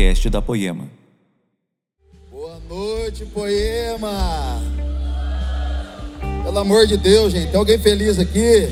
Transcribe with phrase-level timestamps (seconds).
[0.00, 0.88] podcast da Poema.
[2.30, 4.58] Boa noite, Poema.
[6.42, 8.70] Pelo amor de Deus, gente, tem alguém feliz aqui?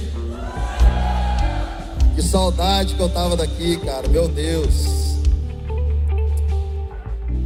[2.14, 5.18] Que saudade que eu tava daqui, cara, meu Deus.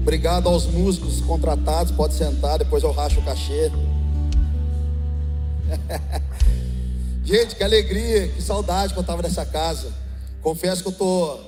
[0.02, 3.68] Obrigado aos músicos contratados, pode sentar, depois eu racho o cachê.
[7.24, 9.92] gente, que alegria, que saudade que eu tava nessa casa.
[10.40, 11.40] Confesso que eu tô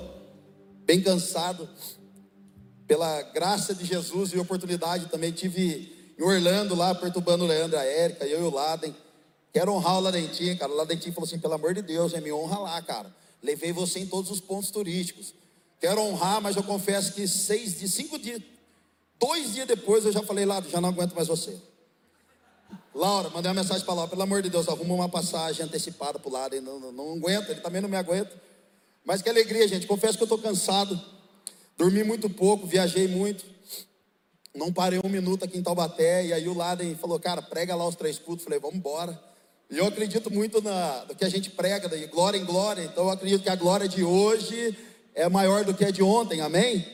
[0.84, 1.69] bem cansado
[2.87, 7.84] pela graça de Jesus e oportunidade também tive em Orlando lá, perturbando o Leandro, a
[7.84, 8.95] Érica, eu e o Laden.
[9.52, 10.73] Quero honrar o Ladentinho, cara.
[10.73, 13.15] O Ladentinho falou assim: pelo amor de Deus, né, me honra lá, cara.
[13.43, 15.34] Levei você em todos os pontos turísticos.
[15.80, 18.41] Quero honrar, mas eu confesso que seis dias, cinco dias,
[19.19, 21.57] dois dias depois eu já falei, Lado, já não aguento mais você.
[22.95, 26.29] Laura, mandei uma mensagem para lá, pelo amor de Deus, arruma uma passagem antecipada para
[26.29, 28.32] o lado, não, não, não aguenta, ele também não me aguenta.
[29.05, 29.87] Mas que alegria, gente.
[29.87, 30.98] Confesso que eu estou cansado.
[31.76, 33.44] Dormi muito pouco, viajei muito.
[34.54, 36.26] Não parei um minuto aqui em Taubaté.
[36.26, 38.44] E aí o Laden falou, cara, prega lá os três cultos.
[38.44, 39.20] Falei, vamos embora.
[39.68, 42.84] E eu acredito muito na, no que a gente prega, de glória em glória.
[42.84, 44.76] Então eu acredito que a glória de hoje
[45.14, 46.86] é maior do que a de ontem, amém?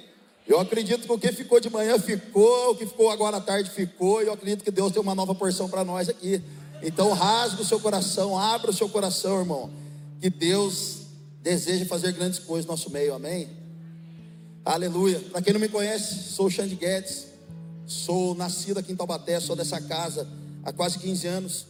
[0.47, 3.71] Eu acredito que o que ficou de manhã ficou, o que ficou agora à tarde
[3.71, 4.23] ficou.
[4.23, 6.43] E eu acredito que Deus tem uma nova porção para nós aqui.
[6.83, 9.71] Então rasga o seu coração, abra o seu coração, irmão.
[10.19, 11.01] Que Deus
[11.43, 13.60] deseja fazer grandes coisas no nosso meio, amém?
[14.71, 15.19] Aleluia.
[15.33, 17.27] Para quem não me conhece, sou o Xande Guedes,
[17.89, 20.29] sou nascido aqui em Taubaté, sou dessa casa
[20.63, 21.67] há quase 15 anos.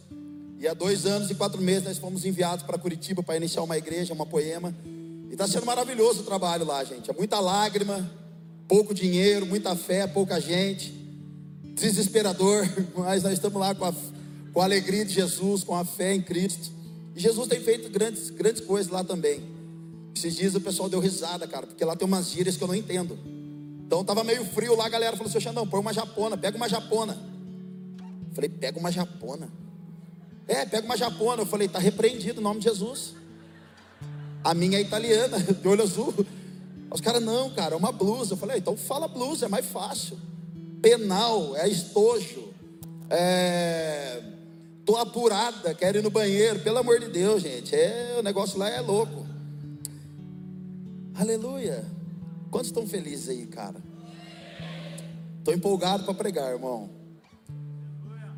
[0.59, 3.75] E há dois anos e quatro meses nós fomos enviados para Curitiba para iniciar uma
[3.75, 4.71] igreja, uma poema.
[5.27, 7.09] E está sendo maravilhoso o trabalho lá, gente.
[7.09, 8.07] É muita lágrima,
[8.67, 10.93] pouco dinheiro, muita fé, pouca gente.
[11.73, 13.93] Desesperador, mas nós estamos lá com a,
[14.53, 16.69] com a alegria de Jesus, com a fé em Cristo.
[17.15, 19.50] E Jesus tem feito grandes, grandes coisas lá também.
[20.15, 22.75] Esses dias o pessoal deu risada, cara, porque lá tem umas gírias que eu não
[22.75, 23.17] entendo.
[23.85, 26.69] Então tava meio frio lá, a galera falou assim: Xandão, põe uma japona, pega uma
[26.69, 27.17] japona.
[28.29, 29.49] Eu falei, pega uma japona.
[30.47, 31.41] É, pega uma japona.
[31.41, 33.13] Eu falei, tá repreendido o nome de Jesus.
[34.43, 36.13] A minha é italiana, de olho azul.
[36.89, 38.33] Os caras, não, cara, é uma blusa.
[38.33, 40.17] Eu falei, então fala blusa, é mais fácil.
[40.81, 42.53] Penal, é estojo.
[43.09, 44.23] É.
[44.85, 46.59] Tô apurada, quero ir no banheiro.
[46.59, 47.75] Pelo amor de Deus, gente.
[47.75, 49.20] É, o negócio lá é louco.
[51.21, 51.85] Aleluia.
[52.49, 53.75] Quantos estão felizes aí, cara?
[55.37, 56.89] Estou empolgado para pregar, irmão.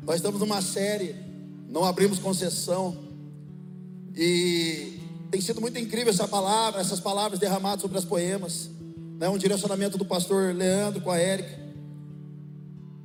[0.02, 1.16] Nós estamos numa série,
[1.66, 2.94] não abrimos concessão.
[4.14, 5.00] E
[5.30, 8.68] tem sido muito incrível essa palavra, essas palavras derramadas sobre as poemas.
[9.18, 9.30] Né?
[9.30, 11.58] Um direcionamento do pastor Leandro com a Érica.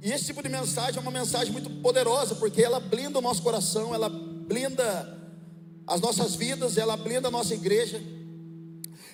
[0.03, 3.41] E esse tipo de mensagem é uma mensagem muito poderosa, porque ela blinda o nosso
[3.41, 5.17] coração, ela blinda
[5.87, 8.18] as nossas vidas, ela blinda a nossa igreja.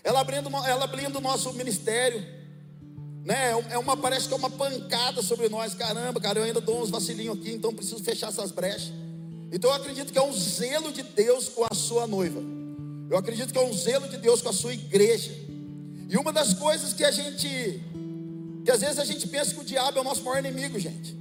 [0.06, 2.24] Ela blinda, ela blinda o nosso ministério.
[3.24, 3.50] Né?
[3.72, 5.74] É uma, parece que é uma pancada sobre nós.
[5.74, 8.94] Caramba, cara, eu ainda dou uns vacilinhos aqui, então preciso fechar essas brechas.
[9.52, 12.40] Então eu acredito que é um zelo de Deus com a sua noiva.
[13.10, 15.32] Eu acredito que é um zelo de Deus com a sua igreja.
[16.08, 17.82] E uma das coisas que a gente,
[18.64, 21.18] que às vezes a gente pensa que o diabo é o nosso maior inimigo, gente.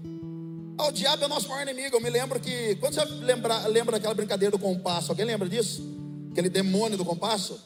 [0.76, 1.96] Ah, o diabo é o nosso maior inimigo.
[1.96, 5.82] Eu me lembro que, quando você lembra, lembra daquela brincadeira do compasso, alguém lembra disso?
[6.32, 7.58] Aquele demônio do compasso?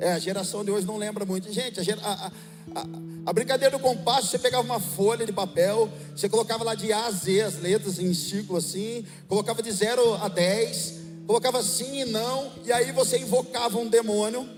[0.00, 1.52] É, a geração de hoje não lembra muito.
[1.52, 2.26] Gente, a, a,
[2.74, 2.86] a,
[3.26, 7.04] a, brincadeira do compasso, você pegava uma folha de papel, você colocava lá de A
[7.04, 12.04] a Z as letras em círculo assim, colocava de 0 a 10, colocava sim e
[12.06, 14.48] não, e aí você invocava um demônio,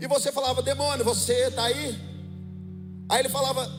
[0.00, 1.98] e você falava, demônio, você está aí?
[3.08, 3.70] Aí ele falava,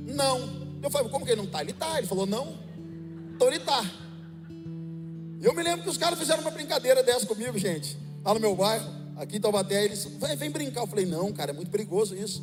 [0.00, 0.62] não.
[0.82, 1.60] Eu falei, como que ele não está?
[1.60, 1.98] Ele está.
[1.98, 2.56] Ele falou, não.
[3.34, 3.84] Então ele está.
[5.40, 8.54] Eu me lembro que os caras fizeram uma brincadeira dessa comigo, gente, lá no meu
[8.54, 10.82] bairro aqui em Taubaté, eles, vem, vem brincar.
[10.82, 12.42] Eu falei, não, cara, é muito perigoso isso.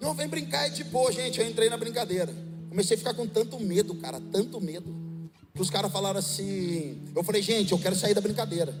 [0.00, 1.40] Não, vem brincar, de boa, gente.
[1.40, 2.34] Eu entrei na brincadeira.
[2.68, 4.94] Comecei a ficar com tanto medo, cara, tanto medo.
[5.54, 7.02] Que os caras falaram assim.
[7.14, 8.74] Eu falei, gente, eu quero sair da brincadeira.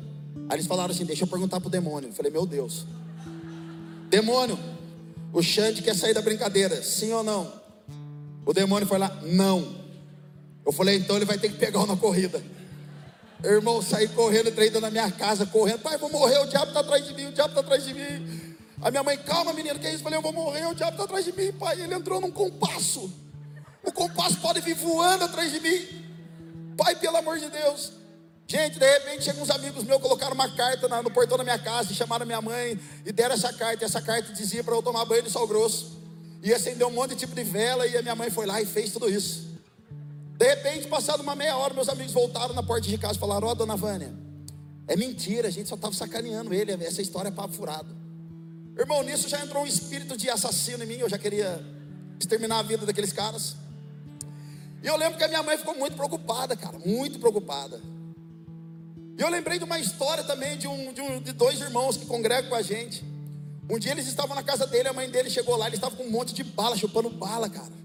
[0.48, 2.08] Aí eles falaram assim: deixa eu perguntar pro demônio.
[2.08, 2.86] Eu falei, meu Deus.
[4.08, 4.58] Demônio,
[5.32, 7.52] o Xande quer sair da brincadeira, sim ou não?
[8.44, 9.76] O demônio foi lá, não.
[10.64, 12.42] Eu falei, então ele vai ter que pegar uma corrida.
[13.42, 15.80] Irmão, saí correndo, entrei na minha casa, correndo.
[15.80, 18.56] Pai, vou morrer, o diabo está atrás de mim, o diabo está atrás de mim.
[18.82, 20.02] A minha mãe, calma, menina, que é isso?
[20.02, 21.80] Falei, eu vou morrer, o diabo está atrás de mim, pai.
[21.80, 23.12] Ele entrou num compasso.
[23.82, 25.86] O compasso pode vir voando atrás de mim.
[26.76, 27.92] Pai, pelo amor de Deus.
[28.46, 31.94] Gente, de repente chegam uns amigos meus, colocaram uma carta no portão da minha casa,
[31.94, 33.84] chamaram minha mãe e deram essa carta.
[33.84, 35.98] E essa carta dizia para eu tomar banho de sal grosso.
[36.42, 38.66] E acender um monte de tipo de vela, e a minha mãe foi lá e
[38.66, 39.49] fez tudo isso.
[40.40, 43.46] De repente, passado uma meia hora, meus amigos voltaram na porta de casa e falaram:
[43.46, 44.10] Ó, oh, dona Vânia,
[44.88, 47.94] é mentira, a gente só estava sacaneando ele, essa história é papo furado.
[48.74, 51.62] Irmão, nisso já entrou um espírito de assassino em mim, eu já queria
[52.18, 53.54] exterminar a vida daqueles caras.
[54.82, 57.78] E eu lembro que a minha mãe ficou muito preocupada, cara, muito preocupada.
[59.18, 62.06] E eu lembrei de uma história também de, um, de, um, de dois irmãos que
[62.06, 63.04] congregam com a gente.
[63.68, 66.04] Um dia eles estavam na casa dele, a mãe dele chegou lá, ele estava com
[66.04, 67.79] um monte de bala, chupando bala, cara.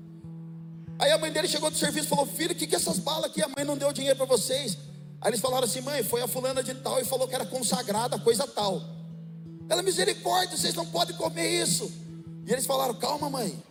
[0.97, 2.99] Aí a mãe dele chegou do serviço e falou: Filho, o que, que é essas
[2.99, 3.41] balas aqui?
[3.41, 4.77] A mãe não deu dinheiro para vocês.
[5.21, 8.17] Aí eles falaram assim: Mãe, foi a fulana de tal e falou que era consagrada,
[8.19, 8.81] coisa tal.
[9.67, 11.91] Ela, misericórdia, vocês não podem comer isso.
[12.45, 13.61] E eles falaram: Calma, mãe.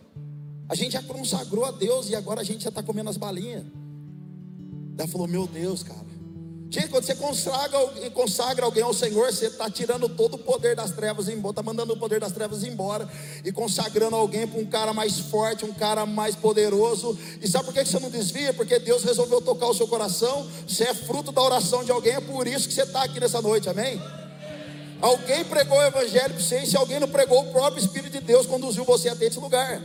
[0.67, 3.65] A gente já consagrou a Deus e agora a gente já está comendo as balinhas.
[4.97, 6.14] Ela falou: Meu Deus, cara.
[6.69, 7.79] Gente, quando você consagra,
[8.13, 11.93] consagra alguém ao Senhor, você está tirando todo o poder das trevas embora, está mandando
[11.93, 13.07] o poder das trevas embora
[13.43, 17.17] e consagrando alguém para um cara mais forte, um cara mais poderoso.
[17.41, 18.53] E sabe por que você não desvia?
[18.53, 20.47] Porque Deus resolveu tocar o seu coração.
[20.67, 23.41] Você é fruto da oração de alguém, é por isso que você está aqui nessa
[23.41, 24.01] noite, amém?
[24.99, 28.21] Alguém pregou o evangelho para você, e se alguém não pregou, o próprio Espírito de
[28.21, 29.81] Deus conduziu você até esse lugar.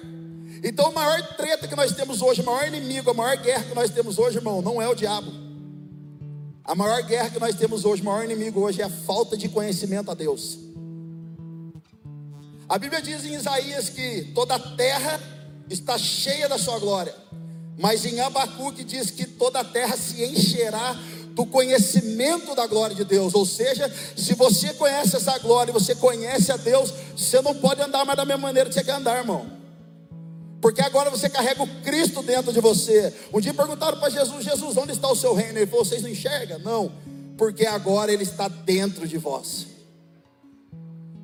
[0.65, 3.75] Então, a maior treta que nós temos hoje, o maior inimigo, a maior guerra que
[3.75, 5.50] nós temos hoje, irmão, não é o diabo.
[6.71, 9.49] A maior guerra que nós temos hoje, o maior inimigo hoje é a falta de
[9.49, 10.57] conhecimento a Deus.
[12.69, 15.21] A Bíblia diz em Isaías que toda a terra
[15.69, 17.13] está cheia da sua glória,
[17.77, 20.97] mas em Abacuque diz que toda a terra se encherá
[21.33, 23.35] do conhecimento da glória de Deus.
[23.35, 28.05] Ou seja, se você conhece essa glória, você conhece a Deus, você não pode andar
[28.05, 29.60] mais da mesma maneira que você quer andar, irmão.
[30.61, 33.13] Porque agora você carrega o Cristo dentro de você.
[33.33, 35.59] Um dia perguntaram para Jesus: Jesus, onde está o seu reino?
[35.59, 36.59] Ele falou: Vocês não enxergam?
[36.59, 36.93] Não,
[37.37, 39.67] porque agora ele está dentro de vós.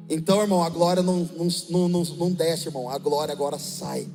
[0.09, 1.29] Então, irmão, a glória não,
[1.69, 4.09] não, não, não desce, irmão, a glória agora sai.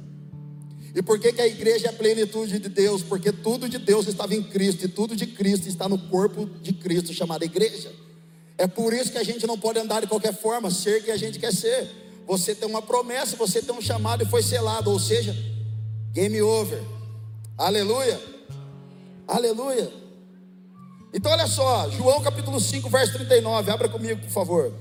[0.96, 3.02] E por que, que a igreja é a plenitude de Deus?
[3.04, 6.74] Porque tudo de Deus estava em Cristo, e tudo de Cristo está no corpo de
[6.74, 7.92] Cristo, chamado igreja.
[8.58, 11.18] É por isso que a gente não pode andar de qualquer forma, ser quem a
[11.18, 12.01] gente quer ser.
[12.28, 15.36] Você tem uma promessa, você tem um chamado e foi selado, ou seja,
[16.14, 16.82] game over.
[17.58, 18.20] Aleluia.
[19.28, 19.92] Aleluia.
[21.14, 24.74] Então olha só, João capítulo 5, verso 39, abra comigo, por favor.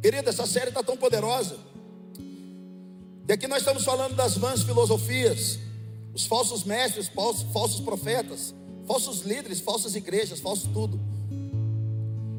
[0.00, 1.58] Querida, essa série está tão poderosa.
[3.28, 5.58] E aqui nós estamos falando das vãs filosofias,
[6.14, 8.54] os falsos mestres, falsos, falsos profetas,
[8.86, 11.00] falsos líderes, falsas igrejas, falso tudo.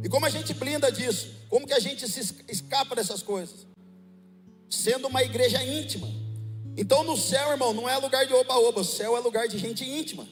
[0.04, 1.30] E como a gente blinda disso?
[1.50, 3.68] Como que a gente se escapa dessas coisas?
[4.70, 6.08] Sendo uma igreja íntima.
[6.76, 9.84] Então no céu, irmão, não é lugar de oba-oba, o céu é lugar de gente
[9.84, 10.28] íntima.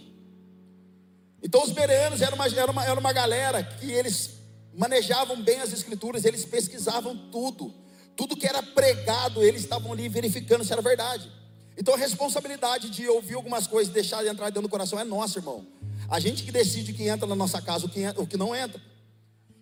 [1.42, 4.36] Então os bereanos eram uma, era uma, era uma galera que eles
[4.74, 7.74] manejavam bem as escrituras, eles pesquisavam tudo.
[8.16, 11.30] Tudo que era pregado, eles estavam ali verificando se era verdade.
[11.78, 15.04] Então a responsabilidade de ouvir algumas coisas e deixar de entrar dentro do coração é
[15.04, 15.66] nossa, irmão.
[16.10, 18.56] A gente que decide o que entra na nossa casa, o que, o que não
[18.56, 18.82] entra.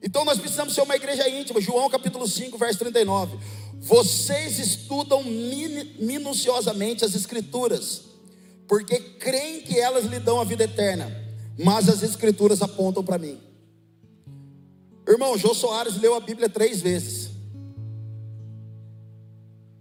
[0.02, 1.62] Então nós precisamos ser uma igreja íntima.
[1.62, 3.38] João capítulo 5, verso 39.
[3.80, 8.02] Vocês estudam minuciosamente as escrituras,
[8.68, 11.10] porque creem que elas lhe dão a vida eterna,
[11.58, 13.40] mas as escrituras apontam para mim.
[15.08, 17.32] Irmão, Jô Soares leu a Bíblia três vezes.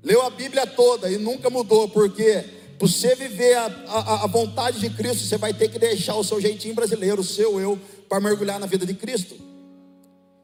[0.03, 2.45] Leu a Bíblia toda e nunca mudou, porque
[2.83, 6.41] você viver a, a, a, vontade de Cristo, você vai ter que deixar o seu
[6.41, 9.37] jeitinho brasileiro, o seu eu, para mergulhar na vida de Cristo.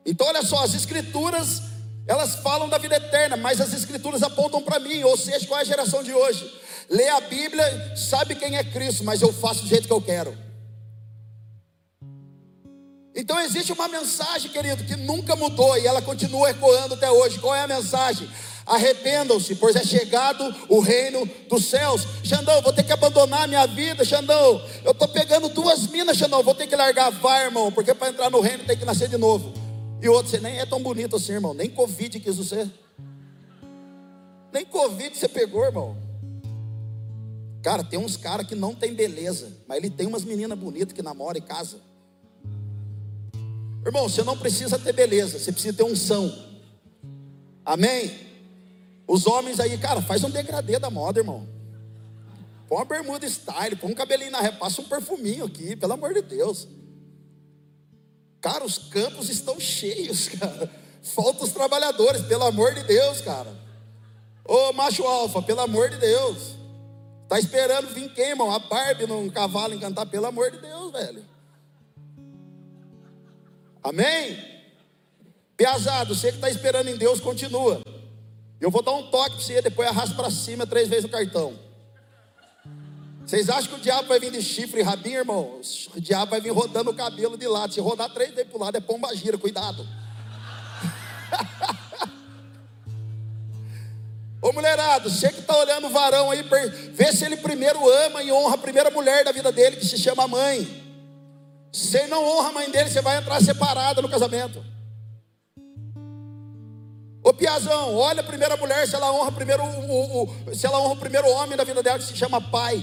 [0.06, 1.62] Então, olha só, as Escrituras,
[2.06, 5.62] elas falam da vida eterna, mas as Escrituras apontam para mim, ou seja, qual é
[5.62, 6.48] a geração de hoje?
[6.88, 10.38] Lê a Bíblia, sabe quem é Cristo, mas eu faço do jeito que eu quero.
[13.16, 17.40] Então existe uma mensagem, querido, que nunca mudou e ela continua ecoando até hoje.
[17.40, 18.30] Qual é a mensagem?
[18.68, 22.06] Arrependam-se, pois é chegado o reino dos céus.
[22.22, 24.62] Xandão, vou ter que abandonar minha vida, Xandão.
[24.84, 26.42] Eu estou pegando duas minas, Xandão.
[26.42, 29.16] Vou ter que largar vai, irmão, porque para entrar no reino tem que nascer de
[29.16, 29.54] novo.
[30.02, 31.54] E outro, você nem é tão bonito assim, irmão.
[31.54, 32.70] Nem Covid quis você.
[34.52, 35.96] Nem Covid você pegou, irmão.
[37.62, 41.02] Cara, tem uns caras que não tem beleza, mas ele tem umas meninas bonitas que
[41.02, 41.78] namoram e casa.
[43.84, 46.30] Irmão, você não precisa ter beleza, você precisa ter unção.
[47.64, 48.27] Amém?
[49.08, 51.48] Os homens aí, cara, faz um degradê da moda, irmão.
[52.68, 56.12] Põe uma bermuda style, põe um cabelinho na ré, passa um perfuminho aqui, pelo amor
[56.12, 56.68] de Deus.
[58.42, 60.70] Cara, os campos estão cheios, cara.
[61.02, 63.50] Falta os trabalhadores, pelo amor de Deus, cara.
[64.44, 66.56] Ô macho alfa, pelo amor de Deus.
[67.26, 68.50] Tá esperando vir quem, irmão?
[68.50, 71.24] A Barbie num cavalo encantar, pelo amor de Deus, velho.
[73.82, 74.38] Amém?
[75.56, 77.82] Piazado, você que está esperando em Deus, continua.
[78.60, 81.58] Eu vou dar um toque para você, depois arrasta para cima três vezes o cartão.
[83.24, 85.60] Vocês acham que o diabo vai vir de chifre e rabinho, irmão?
[85.94, 87.74] O diabo vai vir rodando o cabelo de lado.
[87.74, 89.86] Se rodar três vezes para o lado, é pomba gira, cuidado.
[94.40, 96.42] Ô mulherado, você que está olhando o varão aí,
[96.92, 99.98] vê se ele primeiro ama e honra a primeira mulher da vida dele, que se
[99.98, 100.66] chama mãe.
[101.70, 104.64] Se não honra a mãe dele, você vai entrar separada no casamento.
[107.28, 110.94] Ô Piazão, olha a primeira mulher, se ela honra primeiro o, o, se ela honra
[110.94, 112.82] o primeiro homem da vida dela, que se chama pai.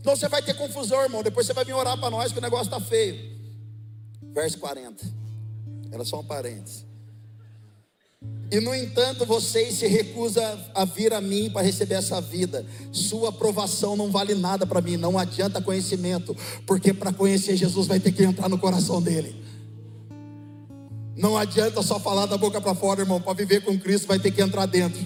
[0.00, 1.22] Então você vai ter confusão, irmão.
[1.22, 3.36] Depois você vai vir orar para nós que o negócio está feio.
[4.32, 5.04] Verso 40.
[5.92, 6.86] Era só um parênteses.
[8.50, 12.64] E no entanto, vocês se recusam a vir a mim para receber essa vida.
[12.90, 16.34] Sua aprovação não vale nada para mim, não adianta conhecimento,
[16.66, 19.44] porque para conhecer Jesus vai ter que entrar no coração dele.
[21.16, 24.30] Não adianta só falar da boca para fora, irmão, para viver com Cristo vai ter
[24.30, 25.00] que entrar dentro.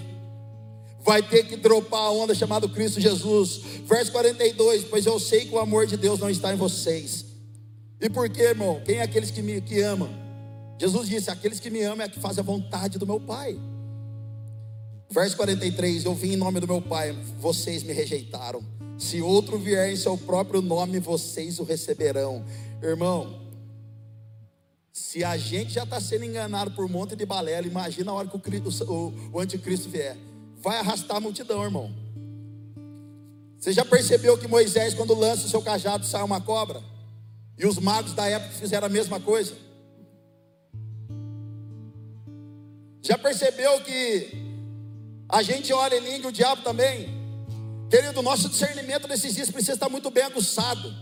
[1.03, 3.61] Vai ter que dropar a onda chamada Cristo Jesus.
[3.87, 7.25] Verso 42, pois eu sei que o amor de Deus não está em vocês.
[8.01, 8.83] E por quê, irmão?
[8.85, 10.11] Quem é aqueles que me que amam?
[10.79, 13.59] Jesus disse: Aqueles que me amam é que fazem a vontade do meu Pai.
[15.11, 18.63] Verso 43: Eu vim em nome do meu Pai, vocês me rejeitaram.
[18.99, 22.45] Se outro vier em seu próprio nome, vocês o receberão.
[22.83, 23.41] Irmão,
[24.93, 28.29] se a gente já está sendo enganado por um monte de balela, imagina a hora
[28.29, 30.17] que o, o, o anticristo vier.
[30.59, 31.95] Vai arrastar a multidão, irmão.
[33.59, 36.83] Você já percebeu que Moisés, quando lança o seu cajado, sai uma cobra?
[37.59, 39.55] E os magos da época fizeram a mesma coisa?
[43.03, 44.33] Já percebeu que
[45.29, 47.09] a gente olha em língua e o diabo também?
[47.91, 50.95] Querido, o nosso discernimento nesses dias precisa estar muito bem aguçado.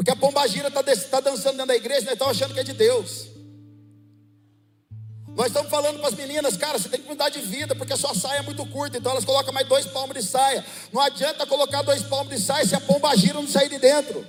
[0.00, 2.72] Porque a pombagira está tá dançando dentro da igreja, nós estamos achando que é de
[2.72, 3.26] Deus.
[5.36, 7.98] Nós estamos falando para as meninas, cara, você tem que mudar de vida, porque a
[7.98, 10.64] sua saia é muito curta, então elas colocam mais dois palmos de saia.
[10.90, 14.26] Não adianta colocar dois palmos de saia se a pombagira não sair de dentro.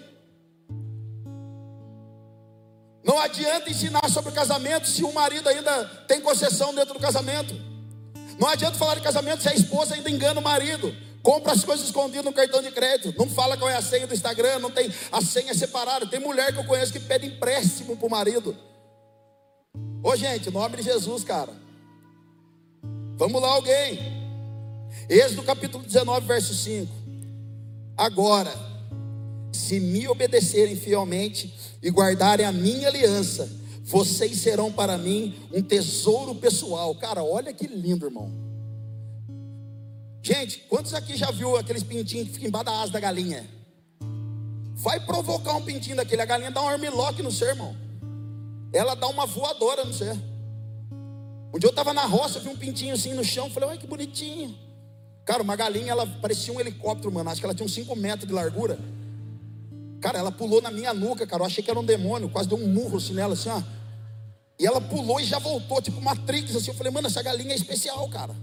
[3.02, 7.56] Não adianta ensinar sobre casamento se o marido ainda tem concessão dentro do casamento.
[8.38, 10.94] Não adianta falar de casamento se a esposa ainda engana o marido.
[11.24, 13.14] Compra as coisas escondidas no cartão de crédito.
[13.18, 16.08] Não fala qual é a senha do Instagram, não tem a senha separada.
[16.08, 18.58] Tem mulher que eu conheço que pede empréstimo para o marido.
[20.04, 21.54] Ô gente, nome de Jesus, cara.
[23.18, 24.00] Vamos lá, alguém.
[25.08, 26.92] Êxodo capítulo 19, verso 5.
[27.96, 28.52] Agora,
[29.52, 33.48] se me obedecerem fielmente e guardarem a minha aliança,
[33.84, 36.96] vocês serão para mim um tesouro pessoal.
[36.96, 38.51] Cara, olha que lindo, irmão.
[40.24, 43.50] Gente, quantos aqui já viu aqueles pintinhos que ficam embaixo da asa da galinha?
[44.76, 47.76] Vai provocar um pintinho daquele, a galinha dá um armlock no seu irmão.
[48.72, 50.14] Ela dá uma voadora no ser.
[51.54, 53.88] Um dia eu estava na roça, vi um pintinho assim no chão, falei, olha que
[53.88, 54.58] bonitinho.
[55.26, 57.30] Cara, uma galinha, ela parecia um helicóptero, mano.
[57.30, 58.80] Acho que ela tinha uns 5 metros de largura.
[60.00, 61.44] Cara, ela pulou na minha nuca, cara.
[61.44, 63.62] Eu achei que era um demônio, quase deu um murro assim nela, assim, ó.
[64.60, 66.72] E ela pulou e já voltou, tipo Matrix, assim.
[66.72, 68.36] Eu falei, mano, essa galinha é especial, cara.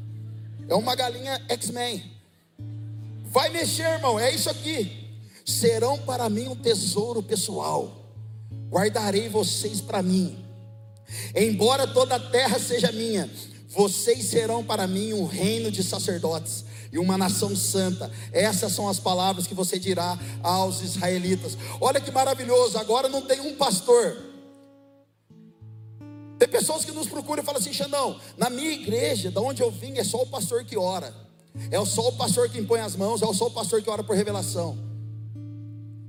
[0.68, 2.02] É uma galinha X-Men.
[3.24, 5.08] Vai mexer, irmão, é isso aqui.
[5.44, 8.06] Serão para mim um tesouro pessoal.
[8.70, 10.44] Guardarei vocês para mim.
[11.34, 13.30] Embora toda a terra seja minha,
[13.68, 18.10] vocês serão para mim um reino de sacerdotes e uma nação santa.
[18.32, 21.56] Essas são as palavras que você dirá aos israelitas.
[21.80, 24.27] Olha que maravilhoso, agora não tem um pastor.
[26.38, 29.70] Tem pessoas que nos procuram e falam assim: Xandão, na minha igreja, da onde eu
[29.70, 31.12] vim, é só o pastor que ora,
[31.70, 34.14] é só o pastor que impõe as mãos, é só o pastor que ora por
[34.14, 34.88] revelação.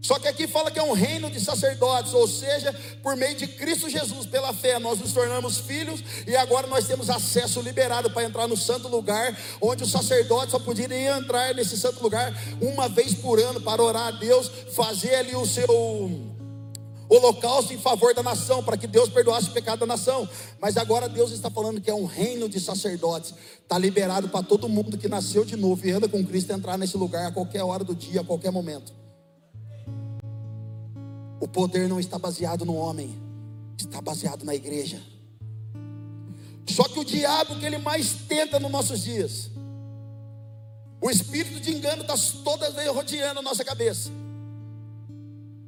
[0.01, 3.47] Só que aqui fala que é um reino de sacerdotes, ou seja, por meio de
[3.47, 8.23] Cristo Jesus, pela fé, nós nos tornamos filhos e agora nós temos acesso liberado para
[8.23, 13.13] entrar no santo lugar, onde os sacerdotes só podiam entrar nesse santo lugar uma vez
[13.13, 15.67] por ano para orar a Deus, fazer ali o seu
[17.09, 20.29] holocausto em favor da nação, para que Deus perdoasse o pecado da nação.
[20.61, 24.69] Mas agora Deus está falando que é um reino de sacerdotes, está liberado para todo
[24.69, 27.83] mundo que nasceu de novo e anda com Cristo entrar nesse lugar a qualquer hora
[27.83, 28.93] do dia, a qualquer momento.
[31.41, 33.17] O poder não está baseado no homem,
[33.77, 35.01] está baseado na igreja.
[36.67, 39.49] Só que o diabo que ele mais tenta nos nossos dias,
[41.01, 42.13] o espírito de engano está
[42.43, 44.11] todas vezes rodeando a nossa cabeça.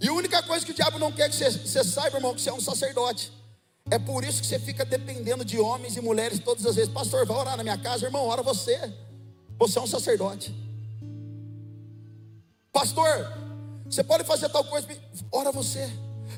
[0.01, 2.41] E a única coisa que o diabo não quer que você, você saiba, irmão, que
[2.41, 3.31] você é um sacerdote.
[3.89, 6.91] É por isso que você fica dependendo de homens e mulheres todas as vezes.
[6.91, 8.91] Pastor, vai orar na minha casa, irmão, ora você.
[9.59, 10.55] Você é um sacerdote.
[12.71, 13.31] Pastor,
[13.85, 14.87] você pode fazer tal coisa,
[15.31, 15.87] ora você.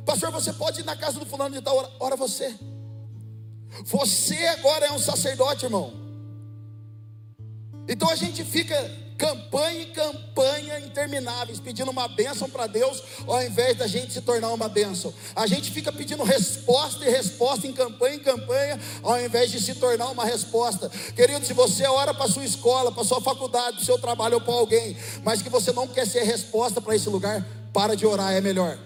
[0.06, 2.54] Pastor, você pode ir na casa do fulano de tal, ora, ora você.
[3.86, 5.94] Você agora é um sacerdote, irmão.
[7.88, 8.76] Então a gente fica
[9.18, 14.50] campanha e campanha intermináveis, pedindo uma bênção para Deus, ao invés da gente se tornar
[14.50, 15.14] uma bênção.
[15.36, 19.76] A gente fica pedindo resposta e resposta em campanha e campanha, ao invés de se
[19.76, 20.90] tornar uma resposta.
[21.16, 24.54] Querido, se você ora para sua escola, para sua faculdade, para seu trabalho ou para
[24.54, 28.42] alguém, mas que você não quer ser resposta para esse lugar, para de orar, é
[28.42, 28.78] melhor.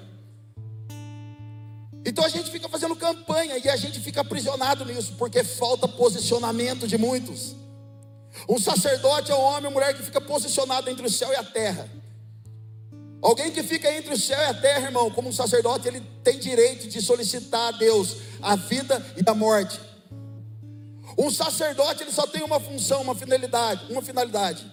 [2.05, 6.87] Então a gente fica fazendo campanha e a gente fica aprisionado nisso, porque falta posicionamento
[6.87, 7.66] de muitos.
[8.47, 11.43] Um sacerdote é um homem ou mulher que fica posicionado entre o céu e a
[11.43, 11.89] terra.
[13.21, 16.39] Alguém que fica entre o céu e a terra, irmão, como um sacerdote, ele tem
[16.39, 19.79] direito de solicitar a Deus a vida e a morte.
[21.17, 24.71] Um sacerdote, ele só tem uma função, uma finalidade, uma finalidade: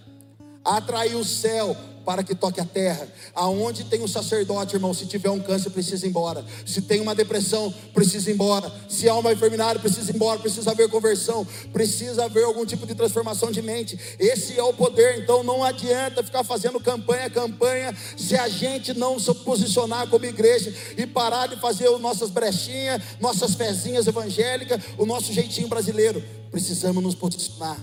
[0.64, 3.08] atrair o céu para que toque a terra.
[3.34, 6.44] Aonde tem um sacerdote, irmão, se tiver um câncer, precisa ir embora.
[6.66, 8.70] Se tem uma depressão, precisa ir embora.
[8.88, 10.38] Se há uma enfermidade, precisa ir embora.
[10.38, 13.98] Precisa haver conversão, precisa haver algum tipo de transformação de mente.
[14.18, 15.18] Esse é o poder.
[15.18, 20.72] Então não adianta ficar fazendo campanha, campanha, se a gente não se posicionar como igreja
[20.96, 26.22] e parar de fazer as nossas brechinhas, nossas fezinhas evangélicas, o nosso jeitinho brasileiro.
[26.50, 27.78] Precisamos nos posicionar.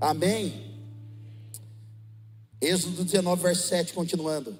[0.00, 0.67] Amém?
[2.60, 4.58] Êxodo 19, verso 7, continuando.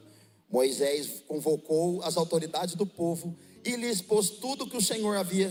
[0.50, 5.50] Moisés convocou as autoridades do povo e lhes expôs tudo o que o Senhor havia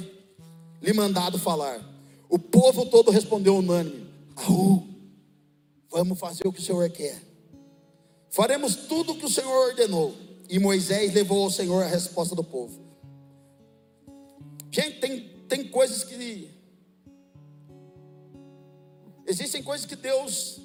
[0.81, 1.83] lhe mandado falar.
[2.29, 4.87] O povo todo respondeu unânime: Aú,
[5.89, 7.21] vamos fazer o que o Senhor quer.
[8.29, 10.15] Faremos tudo o que o Senhor ordenou.
[10.49, 12.79] E Moisés levou ao Senhor a resposta do povo.
[14.71, 16.49] Gente, tem, tem coisas que.
[19.25, 20.61] Existem coisas que Deus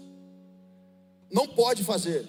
[1.32, 2.28] não pode fazer.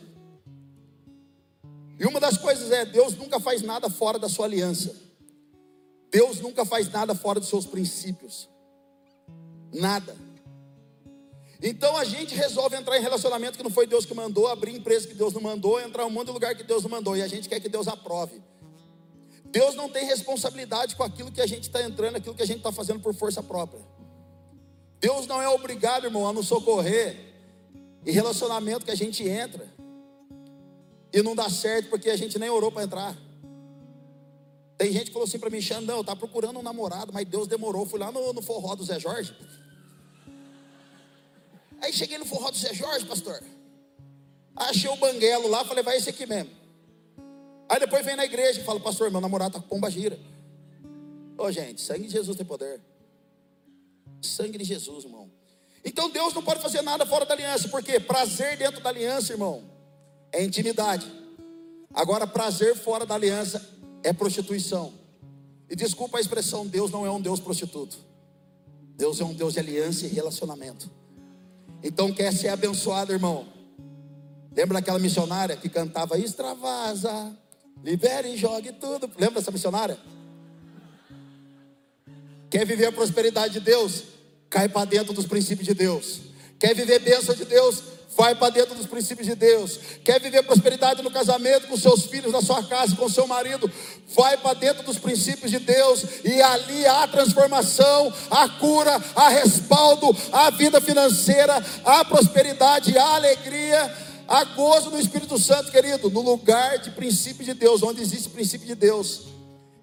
[1.99, 4.95] E uma das coisas é: Deus nunca faz nada fora da sua aliança.
[6.09, 8.49] Deus nunca faz nada fora dos seus princípios.
[9.73, 10.15] Nada.
[11.61, 15.07] Então a gente resolve entrar em relacionamento que não foi Deus que mandou, abrir empresa
[15.07, 17.21] que Deus não mandou, entrar em um monte de lugar que Deus não mandou, e
[17.21, 18.41] a gente quer que Deus aprove.
[19.45, 22.57] Deus não tem responsabilidade com aquilo que a gente está entrando, aquilo que a gente
[22.57, 23.81] está fazendo por força própria.
[24.99, 27.32] Deus não é obrigado, irmão, a nos socorrer
[28.05, 29.67] e relacionamento que a gente entra
[31.11, 33.17] e não dá certo porque a gente nem orou para entrar.
[34.77, 37.85] Tem gente que falou assim para mim, Xandão, tá procurando um namorado, mas Deus demorou.
[37.85, 39.35] Fui lá no, no forró do Zé Jorge.
[41.79, 43.41] Aí cheguei no forró do Zé Jorge, pastor.
[44.55, 46.49] Achei o banguelo lá, falei, vai esse aqui mesmo.
[47.69, 50.19] Aí depois vem na igreja e fala, pastor, meu namorado tá com pomba gira.
[51.37, 52.81] Ô gente, sangue de Jesus tem poder.
[54.21, 55.22] Sangue de Jesus, irmão.
[55.83, 59.63] Então Deus não pode fazer nada fora da aliança, porque prazer dentro da aliança, irmão,
[60.31, 61.11] é intimidade.
[61.93, 63.61] Agora, prazer fora da aliança
[64.01, 64.93] é prostituição.
[65.69, 67.97] E desculpa a expressão, Deus não é um Deus prostituto.
[68.95, 70.89] Deus é um Deus de aliança e relacionamento.
[71.83, 73.45] Então, quer ser abençoado, irmão?
[74.55, 77.35] Lembra daquela missionária que cantava extravasa,
[77.83, 79.09] libere e jogue tudo?
[79.17, 79.97] Lembra dessa missionária?
[82.49, 84.03] Quer viver a prosperidade de Deus?
[84.53, 86.19] Cai para dentro dos princípios de Deus.
[86.59, 87.81] Quer viver bênção de Deus?
[88.15, 89.79] Vai para dentro dos princípios de Deus.
[90.03, 93.69] Quer viver prosperidade no casamento, com seus filhos, na sua casa, com seu marido?
[94.15, 96.05] Vai para dentro dos princípios de Deus.
[96.23, 103.91] E ali há transformação, há cura, há respaldo, há vida financeira, há prosperidade, há alegria,
[104.27, 106.11] há gozo do Espírito Santo, querido.
[106.11, 109.23] No lugar de princípio de Deus, onde existe princípio de Deus,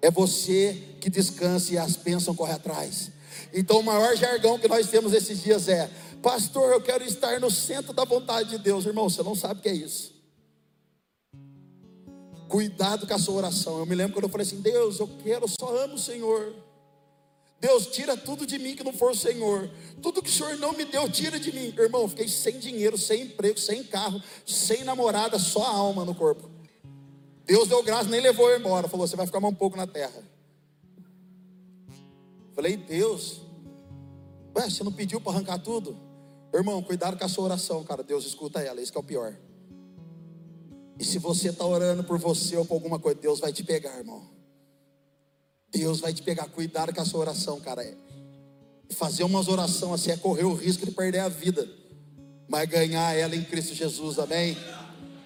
[0.01, 3.11] é você que descansa e as bênçãos correm atrás.
[3.53, 5.89] Então, o maior jargão que nós temos esses dias é:
[6.21, 8.85] Pastor, eu quero estar no centro da vontade de Deus.
[8.85, 10.13] Irmão, você não sabe o que é isso.
[12.47, 13.79] Cuidado com a sua oração.
[13.79, 16.53] Eu me lembro quando eu falei assim: Deus, eu quero, só amo o Senhor.
[17.59, 19.69] Deus, tira tudo de mim que não for o Senhor.
[20.01, 21.73] Tudo que o Senhor não me deu, tira de mim.
[21.77, 26.49] Irmão, fiquei sem dinheiro, sem emprego, sem carro, sem namorada, só alma no corpo.
[27.45, 28.87] Deus deu graça, nem levou eu embora.
[28.87, 30.23] Falou: Você vai ficar mais um pouco na terra.
[32.53, 33.40] Falei, Deus,
[34.55, 35.97] ué, você não pediu para arrancar tudo?
[36.53, 38.03] Irmão, cuidado com a sua oração, cara.
[38.03, 39.35] Deus escuta ela, isso que é o pior.
[40.99, 43.97] E se você está orando por você ou por alguma coisa, Deus vai te pegar,
[43.97, 44.29] irmão.
[45.71, 46.47] Deus vai te pegar.
[46.49, 47.81] Cuidado com a sua oração, cara.
[48.91, 51.67] Fazer umas orações assim é correr o risco de perder a vida,
[52.47, 54.57] mas ganhar ela em Cristo Jesus, amém?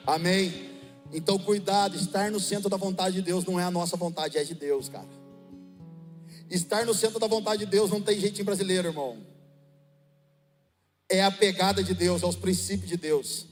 [0.06, 0.70] Amém?
[1.12, 4.44] Então, cuidado, estar no centro da vontade de Deus não é a nossa vontade, é
[4.44, 5.08] de Deus, cara.
[6.50, 9.18] Estar no centro da vontade de Deus não tem jeitinho brasileiro, irmão.
[11.10, 13.48] É a pegada de Deus, é os princípios de Deus.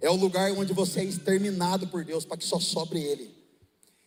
[0.00, 3.42] É o lugar onde você é exterminado por Deus para que só sobre Ele.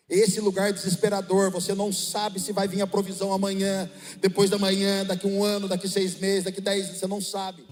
[0.07, 5.03] Esse lugar desesperador, você não sabe se vai vir a provisão amanhã, depois da manhã,
[5.03, 7.65] daqui um ano, daqui seis meses, daqui dez, você não sabe.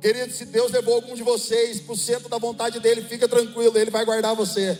[0.00, 3.76] Querido, se Deus levou algum de vocês para o centro da vontade dele, fica tranquilo,
[3.76, 4.78] ele vai guardar você.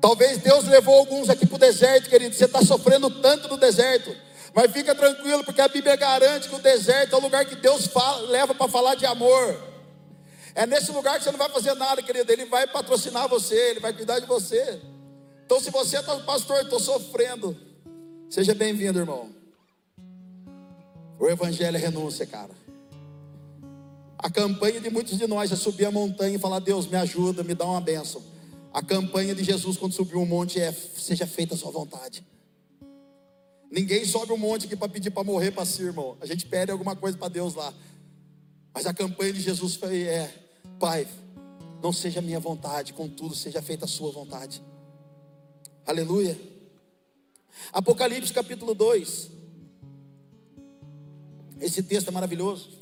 [0.00, 2.34] Talvez Deus levou alguns aqui para o deserto, querido.
[2.34, 4.16] Você está sofrendo tanto no deserto.
[4.54, 7.86] Mas fica tranquilo, porque a Bíblia garante que o deserto é o lugar que Deus
[7.86, 9.62] fala, leva para falar de amor.
[10.54, 12.32] É nesse lugar que você não vai fazer nada, querido.
[12.32, 14.80] Ele vai patrocinar você, ele vai cuidar de você.
[15.44, 17.56] Então, se você está, pastor, estou sofrendo,
[18.28, 19.30] seja bem-vindo, irmão.
[21.18, 22.50] O Evangelho é renúncia, cara.
[24.18, 27.42] A campanha de muitos de nós é subir a montanha e falar: Deus, me ajuda,
[27.42, 28.22] me dá uma bênção.
[28.72, 32.24] A campanha de Jesus quando subiu um monte é: seja feita a sua vontade.
[33.70, 36.16] Ninguém sobe um monte aqui para pedir para morrer para si, irmão.
[36.20, 37.72] A gente pede alguma coisa para Deus lá.
[38.74, 40.32] Mas a campanha de Jesus foi: é,
[40.78, 41.06] Pai,
[41.82, 44.62] não seja a minha vontade, contudo, seja feita a sua vontade.
[45.86, 46.38] Aleluia.
[47.72, 49.30] Apocalipse capítulo 2.
[51.60, 52.79] Esse texto é maravilhoso.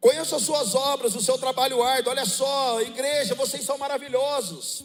[0.00, 2.12] Conheço as suas obras, o seu trabalho árduo.
[2.12, 4.84] Olha só, igreja, vocês são maravilhosos.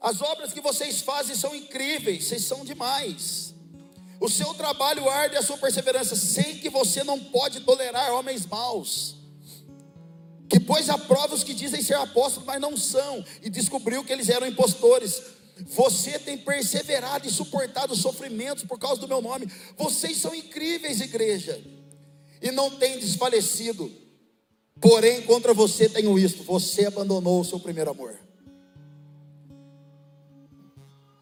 [0.00, 3.54] As obras que vocês fazem são incríveis, vocês são demais.
[4.18, 6.16] O seu trabalho árduo e a sua perseverança.
[6.16, 9.16] Sei que você não pode tolerar homens maus.
[10.48, 10.60] Que
[10.90, 13.24] a prova os que dizem ser apóstolos, mas não são.
[13.40, 15.22] E descobriu que eles eram impostores.
[15.68, 19.46] Você tem perseverado e suportado sofrimentos por causa do meu nome.
[19.76, 21.62] Vocês são incríveis, igreja.
[22.42, 23.90] E não tem desfalecido.
[24.80, 28.18] Porém, contra você tenho isto: você abandonou o seu primeiro amor.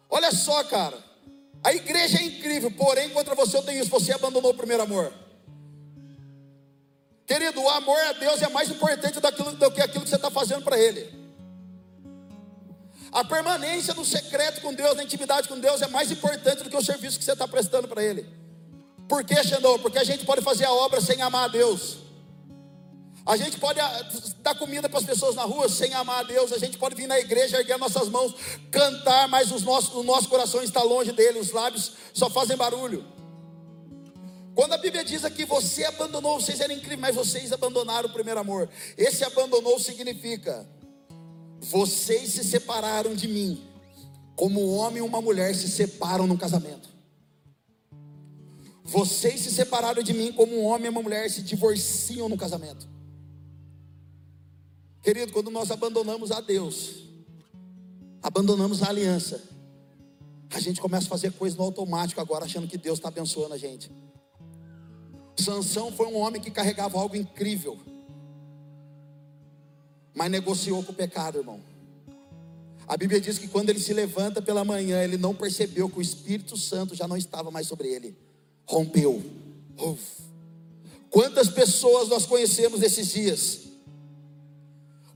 [0.09, 1.11] Olha só, cara.
[1.63, 5.13] A igreja é incrível, porém contra você eu tenho isso, você abandonou o primeiro amor.
[7.27, 10.63] Querido, o amor a Deus é mais importante do que aquilo que você está fazendo
[10.63, 11.07] para Ele.
[13.11, 16.75] A permanência no secreto com Deus, na intimidade com Deus, é mais importante do que
[16.75, 18.25] o serviço que você está prestando para Ele.
[19.11, 19.77] Por que, Xandão?
[19.77, 21.97] Porque a gente pode fazer a obra sem amar a Deus.
[23.25, 26.53] A gente pode ah, dar comida para as pessoas na rua sem amar a Deus.
[26.53, 28.33] A gente pode vir na igreja, erguer nossas mãos,
[28.71, 33.03] cantar, mas os nossos, o nosso coração está longe dele, os lábios só fazem barulho.
[34.55, 38.39] Quando a Bíblia diz aqui, você abandonou, vocês eram incríveis, mas vocês abandonaram o primeiro
[38.39, 38.69] amor.
[38.97, 40.65] Esse abandonou significa,
[41.59, 43.61] vocês se separaram de mim,
[44.37, 46.90] como um homem e uma mulher se separam no casamento.
[48.91, 52.89] Vocês se separaram de mim como um homem e uma mulher se divorciam no casamento.
[55.01, 57.05] Querido, quando nós abandonamos a Deus,
[58.21, 59.41] abandonamos a aliança,
[60.49, 63.57] a gente começa a fazer coisas no automático agora, achando que Deus está abençoando a
[63.57, 63.89] gente.
[65.37, 67.79] Sansão foi um homem que carregava algo incrível,
[70.13, 71.61] mas negociou com o pecado, irmão.
[72.85, 76.01] A Bíblia diz que quando ele se levanta pela manhã, ele não percebeu que o
[76.01, 78.30] Espírito Santo já não estava mais sobre ele.
[78.71, 79.21] Rompeu.
[79.77, 79.99] Uf.
[81.09, 83.59] Quantas pessoas nós conhecemos nesses dias?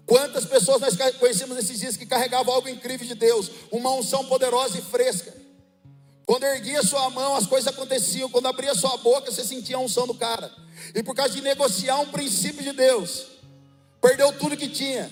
[0.05, 4.77] Quantas pessoas nós conhecemos esses dias que carregavam algo incrível de Deus, uma unção poderosa
[4.77, 5.33] e fresca.
[6.25, 8.29] Quando erguia sua mão, as coisas aconteciam.
[8.29, 10.51] Quando abria sua boca, você sentia a unção do cara.
[10.93, 13.27] E por causa de negociar um princípio de Deus,
[14.01, 15.09] perdeu tudo que tinha.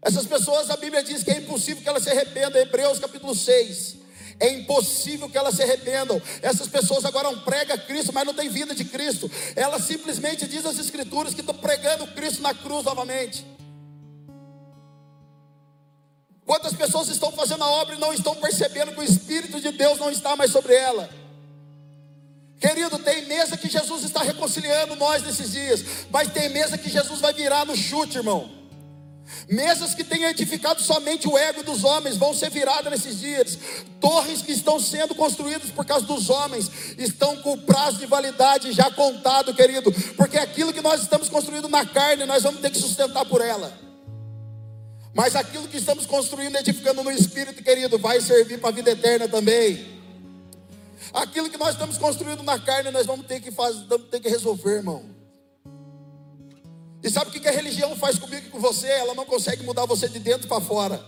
[0.00, 2.60] Essas pessoas, a Bíblia diz que é impossível que elas se arrependam.
[2.60, 3.96] Hebreus capítulo 6.
[4.40, 6.20] É impossível que elas se arrependam.
[6.40, 9.30] Essas pessoas agora pregam Cristo, mas não têm vida de Cristo.
[9.54, 13.44] Elas simplesmente dizem as Escrituras que estão pregando Cristo na cruz novamente.
[16.46, 19.98] Quantas pessoas estão fazendo a obra e não estão percebendo que o Espírito de Deus
[19.98, 21.08] não está mais sobre ela?
[22.58, 27.20] Querido, tem mesa que Jesus está reconciliando nós nesses dias, mas tem mesa que Jesus
[27.20, 28.59] vai virar no chute, irmão.
[29.48, 33.58] Mesas que têm edificado somente o ego dos homens vão ser viradas nesses dias.
[34.00, 38.72] Torres que estão sendo construídas por causa dos homens estão com o prazo de validade
[38.72, 42.78] já contado, querido, porque aquilo que nós estamos construindo na carne, nós vamos ter que
[42.78, 43.72] sustentar por ela.
[45.12, 49.28] Mas aquilo que estamos construindo, edificando no Espírito, querido, vai servir para a vida eterna
[49.28, 50.00] também.
[51.12, 54.28] Aquilo que nós estamos construindo na carne, nós vamos ter que fazer, vamos ter que
[54.28, 55.19] resolver, irmão.
[57.02, 58.88] E sabe o que a religião faz comigo e com você?
[58.88, 61.04] Ela não consegue mudar você de dentro para fora.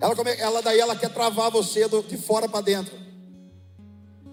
[0.00, 2.96] Ela, ela daí ela quer travar você de fora para dentro.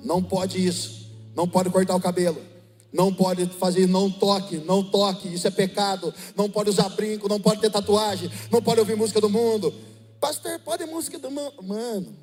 [0.03, 1.11] Não pode isso.
[1.35, 2.55] Não pode cortar o cabelo
[2.95, 6.13] não pode fazer, não toque, não toque, isso é pecado.
[6.33, 9.73] Não pode usar brinco, não pode ter tatuagem, não pode ouvir música do mundo.
[10.19, 11.61] Pastor, pode música do mundo.
[11.61, 12.15] Mano,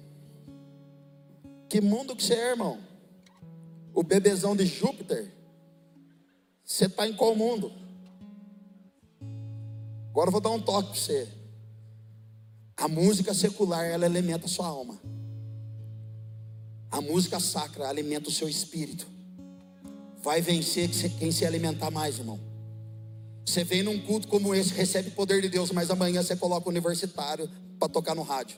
[1.68, 2.78] que mundo que você é, irmão?
[3.92, 5.30] O bebezão de Júpiter?
[6.64, 7.70] Você está em qual mundo?
[10.12, 11.26] Agora eu vou dar um toque para você.
[12.76, 15.00] A música secular, ela alimenta a sua alma.
[16.90, 19.06] A música sacra alimenta o seu espírito.
[20.22, 22.38] vai vencer quem se alimentar mais, irmão.
[23.46, 26.68] Você vem num culto como esse, recebe o poder de Deus, mas amanhã você coloca
[26.68, 28.56] o universitário para tocar no rádio.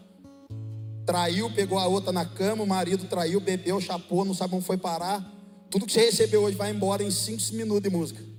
[1.07, 4.77] Traiu, pegou a outra na cama, o marido traiu, bebeu, chapou, não sabe onde foi
[4.77, 5.25] parar.
[5.71, 8.34] Tudo que você recebeu hoje vai embora em cinco minutos de música.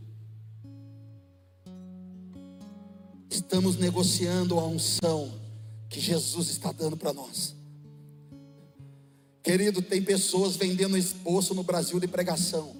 [3.35, 5.29] Estamos negociando a unção
[5.89, 7.53] que Jesus está dando para nós.
[9.43, 12.73] Querido, tem pessoas vendendo esboço no Brasil de pregação.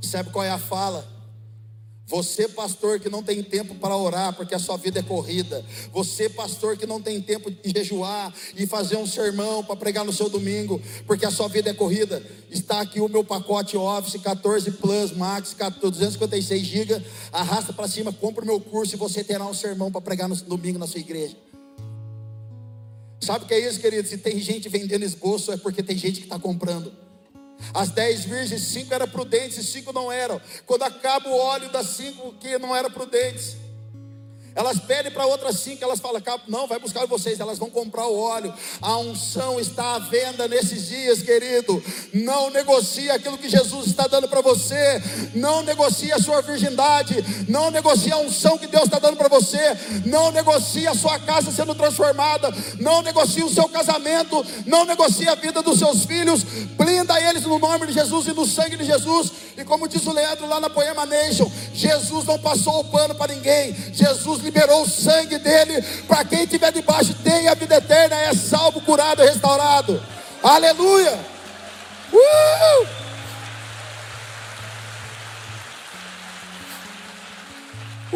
[0.00, 1.06] Sabe qual é a fala?
[2.08, 5.62] Você, pastor, que não tem tempo para orar, porque a sua vida é corrida.
[5.92, 10.12] Você, pastor, que não tem tempo de jejuar e fazer um sermão para pregar no
[10.12, 12.22] seu domingo, porque a sua vida é corrida.
[12.50, 17.02] Está aqui o meu pacote Office 14 Plus Max, 256 GB.
[17.30, 20.36] Arrasta para cima, compra o meu curso e você terá um sermão para pregar no
[20.36, 21.36] domingo na sua igreja.
[23.20, 24.08] Sabe o que é isso, querido?
[24.08, 26.90] Se tem gente vendendo esboço, é porque tem gente que está comprando.
[27.74, 30.40] As dez virgens, cinco eram prudentes e cinco não eram.
[30.66, 33.56] Quando acaba o óleo das cinco que não eram prudentes,
[34.58, 38.18] elas pedem para outras cinco, elas falam, não, vai buscar vocês, elas vão comprar o
[38.18, 38.52] óleo.
[38.82, 41.80] A unção está à venda nesses dias, querido.
[42.12, 45.00] Não negocie aquilo que Jesus está dando para você.
[45.32, 47.24] Não negocie a sua virgindade.
[47.48, 49.76] Não negocie a unção que Deus está dando para você.
[50.04, 52.52] Não negocie a sua casa sendo transformada.
[52.80, 54.44] Não negocie o seu casamento.
[54.66, 56.42] Não negocie a vida dos seus filhos.
[56.42, 59.30] Blinda eles no nome de Jesus e no sangue de Jesus.
[59.56, 63.34] E como diz o Leandro lá na Poema Nation, Jesus não passou o pano para
[63.34, 63.74] ninguém.
[63.92, 68.80] Jesus liberou o sangue dele para quem estiver debaixo tem a vida eterna, é salvo,
[68.80, 70.02] curado, restaurado.
[70.42, 71.18] Aleluia!
[72.12, 72.86] Uh!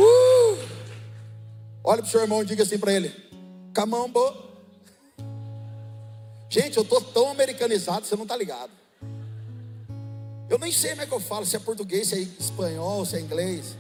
[0.01, 0.59] Uh!
[1.85, 3.15] Olha para o seu irmão e diga assim para ele:
[3.75, 4.51] Camambo.
[6.49, 8.71] Gente, eu estou tão americanizado, você não está ligado.
[10.49, 13.17] Eu nem sei como é que eu falo, se é português, se é espanhol, se
[13.17, 13.75] é inglês.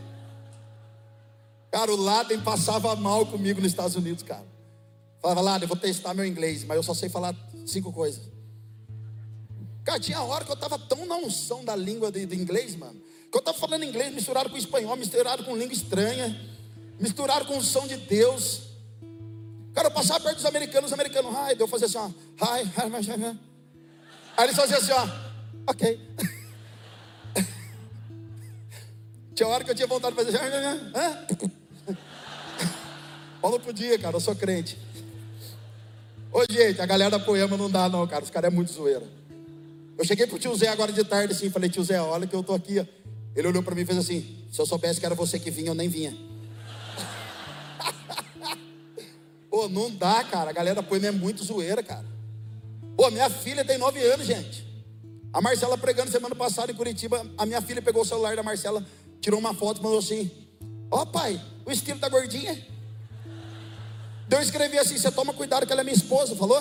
[1.73, 4.45] Cara, o Laden passava mal comigo nos Estados Unidos, cara.
[5.23, 8.21] Falava, Laden, eu vou testar meu inglês, mas eu só sei falar cinco coisas.
[9.83, 13.01] Cara, tinha hora que eu tava tão na unção da língua de, de inglês, mano.
[13.31, 16.39] Que eu tava falando inglês misturado com espanhol, misturado com língua estranha,
[17.01, 18.65] misturado com unção de Deus.
[19.73, 23.11] Cara, eu passava perto dos americanos, os americanos, hi, eu fazia assim, ó, hi, hi,
[23.11, 23.39] hi.
[24.37, 25.09] Aí eles faziam assim, ó,
[25.69, 25.99] ok.
[29.35, 30.37] tinha hora que eu tinha vontade de fazer
[33.42, 34.78] assim, Paulo podia, cara, eu sou crente.
[36.33, 38.24] Ô, gente, a galera da Poema não dá, não, cara.
[38.24, 39.02] Os caras é muito zoeira.
[39.98, 42.42] Eu cheguei pro tio Zé agora de tarde, assim, falei, tio Zé, olha que eu
[42.42, 42.81] tô aqui.
[42.81, 42.87] Ó.
[43.37, 45.70] Ele olhou para mim e fez assim: se eu soubesse que era você que vinha,
[45.70, 46.16] eu nem vinha.
[49.50, 50.50] Pô, não dá, cara.
[50.50, 52.07] A galera da Poema é muito zoeira, cara.
[52.96, 54.66] Pô, minha filha tem nove anos, gente.
[55.33, 58.85] A Marcela pregando semana passada em Curitiba, a minha filha pegou o celular da Marcela,
[59.20, 60.31] tirou uma foto e mandou assim:
[60.90, 62.72] Ó, oh, pai, o estilo da gordinha.
[64.33, 66.59] Então eu escrevi assim: você toma cuidado que ela é minha esposa, falou?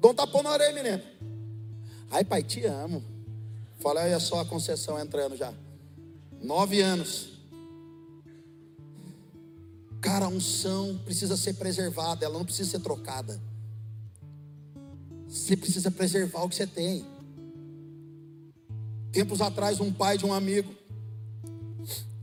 [0.00, 1.02] Dá um tapão na orelha, menino.
[2.08, 3.02] Ai, pai, te amo.
[3.80, 5.52] Falei, olha só a concessão entrando já.
[6.40, 7.30] Nove anos.
[10.00, 13.40] Cara, a unção precisa ser preservada, ela não precisa ser trocada.
[15.26, 17.04] Você precisa preservar o que você tem.
[19.10, 20.72] Tempos atrás, um pai de um amigo,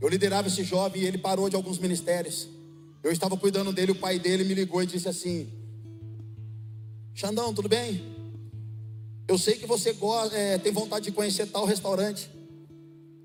[0.00, 2.53] eu liderava esse jovem e ele parou de alguns ministérios.
[3.04, 5.52] Eu estava cuidando dele, o pai dele me ligou e disse assim:
[7.14, 8.02] Xandão, tudo bem?
[9.28, 12.30] Eu sei que você gosta, é, tem vontade de conhecer tal restaurante.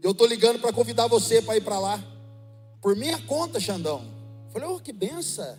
[0.04, 2.04] Eu estou ligando para convidar você para ir para lá.
[2.82, 4.06] Por minha conta, Xandão.
[4.48, 5.58] Eu falei, oh, que benção.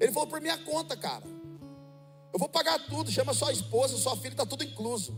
[0.00, 1.24] Ele falou, por minha conta, cara.
[2.32, 5.12] Eu vou pagar tudo, chama sua esposa, sua filha, está tudo incluso.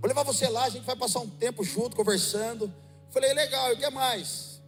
[0.00, 2.64] Vou levar você lá, a gente vai passar um tempo junto, conversando.
[2.64, 4.62] Eu falei, legal, e o que mais?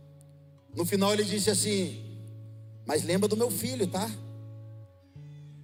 [0.74, 2.05] No final ele disse assim:
[2.86, 4.08] mas lembra do meu filho, tá?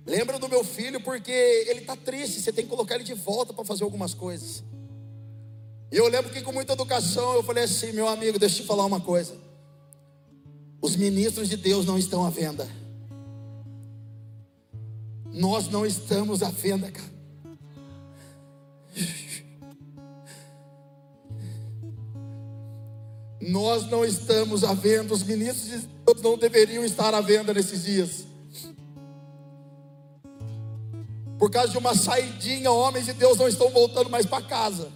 [0.05, 3.55] Lembra do meu filho porque ele está triste, você tem que colocar ele de volta
[3.55, 4.65] para fazer algumas coisas.
[5.93, 8.67] E eu lembro que com muita educação eu falei assim, meu amigo, deixa eu te
[8.67, 9.37] falar uma coisa.
[10.81, 12.69] Os ministros de Deus não estão à venda.
[15.27, 17.13] Nós não estamos à venda, cara.
[23.43, 27.83] Nós não estamos à venda, os ministros de Deus não deveriam estar à venda nesses
[27.83, 28.25] dias.
[31.41, 34.93] Por causa de uma saidinha, homens de Deus não estão voltando mais para casa.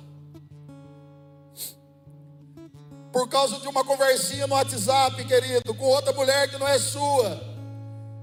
[3.13, 7.41] Por causa de uma conversinha no WhatsApp, querido, com outra mulher que não é sua.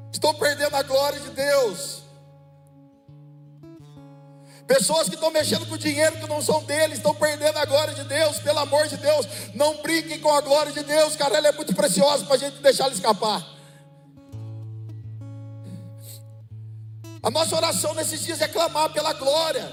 [0.09, 2.02] Estão perdendo a glória de Deus.
[4.67, 8.03] Pessoas que estão mexendo com dinheiro que não são deles, estão perdendo a glória de
[8.05, 11.51] Deus, pelo amor de Deus, não brinquem com a glória de Deus, cara, ela é
[11.51, 13.45] muito preciosa para a gente deixar ela escapar.
[17.21, 19.71] A nossa oração nesses dias é clamar pela glória.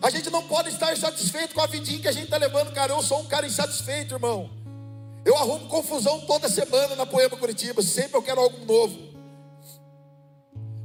[0.00, 2.92] A gente não pode estar satisfeito com a vidinha que a gente está levando, cara.
[2.92, 4.50] Eu sou um cara insatisfeito, irmão.
[5.24, 8.98] Eu arrumo confusão toda semana na Poema Curitiba, sempre eu quero algo novo.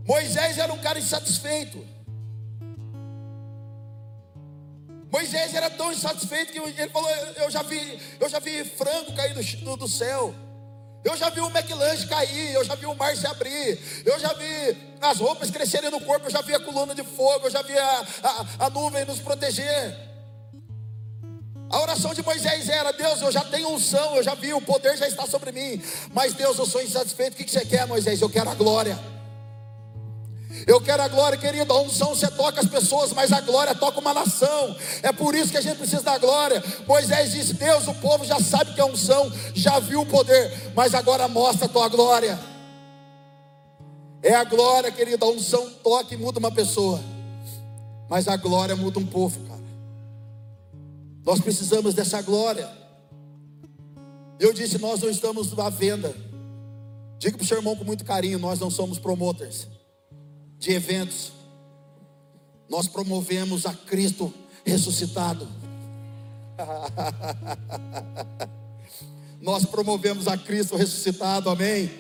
[0.06, 1.86] Moisés era um cara insatisfeito.
[5.14, 9.36] Moisés era tão insatisfeito que ele falou: Eu já vi, eu já vi frango cair
[9.36, 10.34] do, do céu.
[11.04, 14.34] Eu já vi o McLanche cair, eu já vi o mar se abrir, eu já
[14.34, 17.62] vi as roupas crescerem no corpo, eu já vi a coluna de fogo, eu já
[17.62, 19.96] vi a, a, a nuvem nos proteger.
[21.70, 24.98] A oração de Moisés era: Deus, eu já tenho unção, eu já vi, o poder
[24.98, 25.80] já está sobre mim,
[26.12, 27.40] mas Deus, eu sou insatisfeito.
[27.40, 28.20] O que você quer, Moisés?
[28.20, 28.98] Eu quero a glória.
[30.66, 31.74] Eu quero a glória, querido.
[31.74, 34.76] A unção você toca as pessoas, mas a glória toca uma nação.
[35.02, 36.64] É por isso que a gente precisa da glória.
[36.88, 40.94] Moisés disse: Deus, o povo já sabe que é unção, já viu o poder, mas
[40.94, 42.40] agora mostra a tua glória.
[44.22, 45.26] É a glória, querido.
[45.26, 47.00] A unção toca e muda uma pessoa,
[48.10, 49.64] mas a glória muda um povo, cara.
[51.26, 52.70] Nós precisamos dessa glória.
[54.40, 56.16] Eu disse: Nós não estamos à venda.
[57.20, 59.68] Diga para o seu irmão com muito carinho: Nós não somos promoters
[60.64, 61.34] de eventos,
[62.70, 64.34] nós promovemos a Cristo
[64.66, 65.46] ressuscitado.
[69.42, 71.92] nós promovemos a Cristo ressuscitado, amém?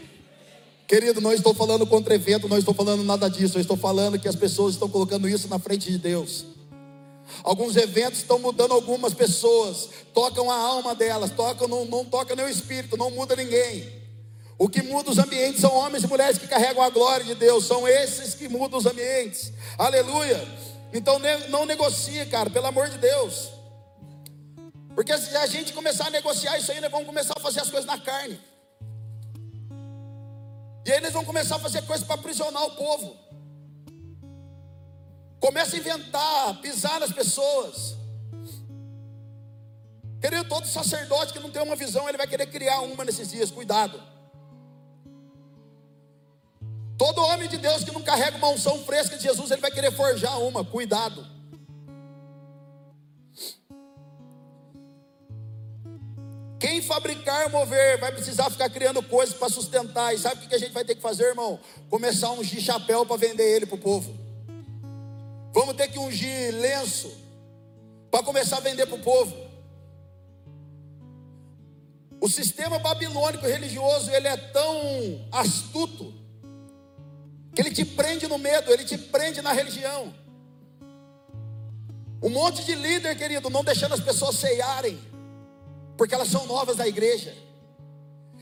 [0.87, 4.29] Querido, não estou falando contra evento, não estou falando nada disso, eu estou falando que
[4.29, 6.45] as pessoas estão colocando isso na frente de Deus.
[7.43, 12.45] Alguns eventos estão mudando algumas pessoas, tocam a alma delas, tocam, não, não toca nem
[12.45, 14.02] o espírito, não muda ninguém.
[14.57, 17.65] O que muda os ambientes são homens e mulheres que carregam a glória de Deus,
[17.65, 19.51] são esses que mudam os ambientes.
[19.77, 20.47] Aleluia.
[20.93, 23.49] Então não negocie, cara, pelo amor de Deus.
[24.93, 27.69] Porque se a gente começar a negociar isso aí, nós vamos começar a fazer as
[27.69, 28.39] coisas na carne.
[30.85, 33.17] E aí eles vão começar a fazer coisas para aprisionar o povo.
[35.39, 37.95] Começa a inventar, pisar nas pessoas.
[40.21, 43.49] Querido, todo sacerdote que não tem uma visão, ele vai querer criar uma nesses dias,
[43.49, 44.12] cuidado.
[47.03, 49.91] Todo homem de Deus que não carrega uma unção fresca de Jesus, ele vai querer
[49.91, 51.27] forjar uma, cuidado.
[56.57, 60.15] Quem fabricar, mover, vai precisar ficar criando coisas para sustentar.
[60.15, 61.59] E sabe o que a gente vai ter que fazer, irmão?
[61.89, 64.17] Começar a ungir chapéu para vender ele para o povo.
[65.53, 67.13] Vamos ter que ungir lenço
[68.09, 69.35] para começar a vender para o povo.
[72.21, 76.22] O sistema babilônico religioso ele é tão astuto
[77.61, 80.13] ele te prende no medo, ele te prende na religião.
[82.21, 84.99] Um monte de líder, querido, não deixando as pessoas ceiarem,
[85.97, 87.35] porque elas são novas da igreja.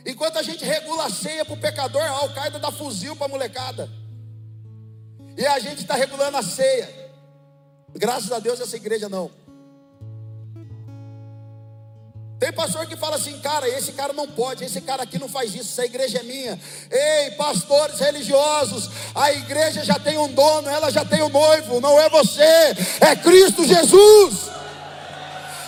[0.06, 3.30] Enquanto a gente regula a ceia para o pecador, a Al-Qaeda dá fuzil para a
[3.30, 3.90] molecada.
[5.38, 6.90] E a gente está regulando a ceia.
[7.94, 9.32] Graças a Deus essa igreja não.
[12.42, 15.54] Tem pastor que fala assim, cara, esse cara não pode, esse cara aqui não faz
[15.54, 16.60] isso, essa igreja é minha.
[16.90, 22.00] Ei, pastores religiosos, a igreja já tem um dono, ela já tem um noivo, não
[22.00, 22.42] é você,
[23.00, 24.50] é Cristo Jesus.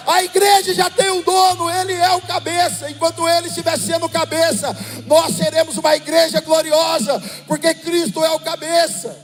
[0.07, 2.89] A igreja já tem um dono, ele é o cabeça.
[2.89, 9.15] Enquanto ele estiver sendo cabeça, nós seremos uma igreja gloriosa, porque Cristo é o cabeça.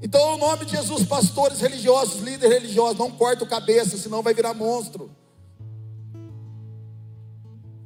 [0.00, 4.32] Então, o nome de Jesus, pastores religiosos, líderes religiosos, não corta o cabeça, senão vai
[4.32, 5.10] virar monstro.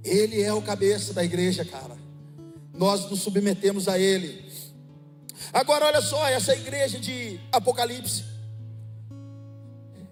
[0.05, 1.97] Ele é o cabeça da igreja, cara.
[2.75, 4.43] Nós nos submetemos a Ele.
[5.53, 8.25] Agora, olha só, essa igreja de Apocalipse,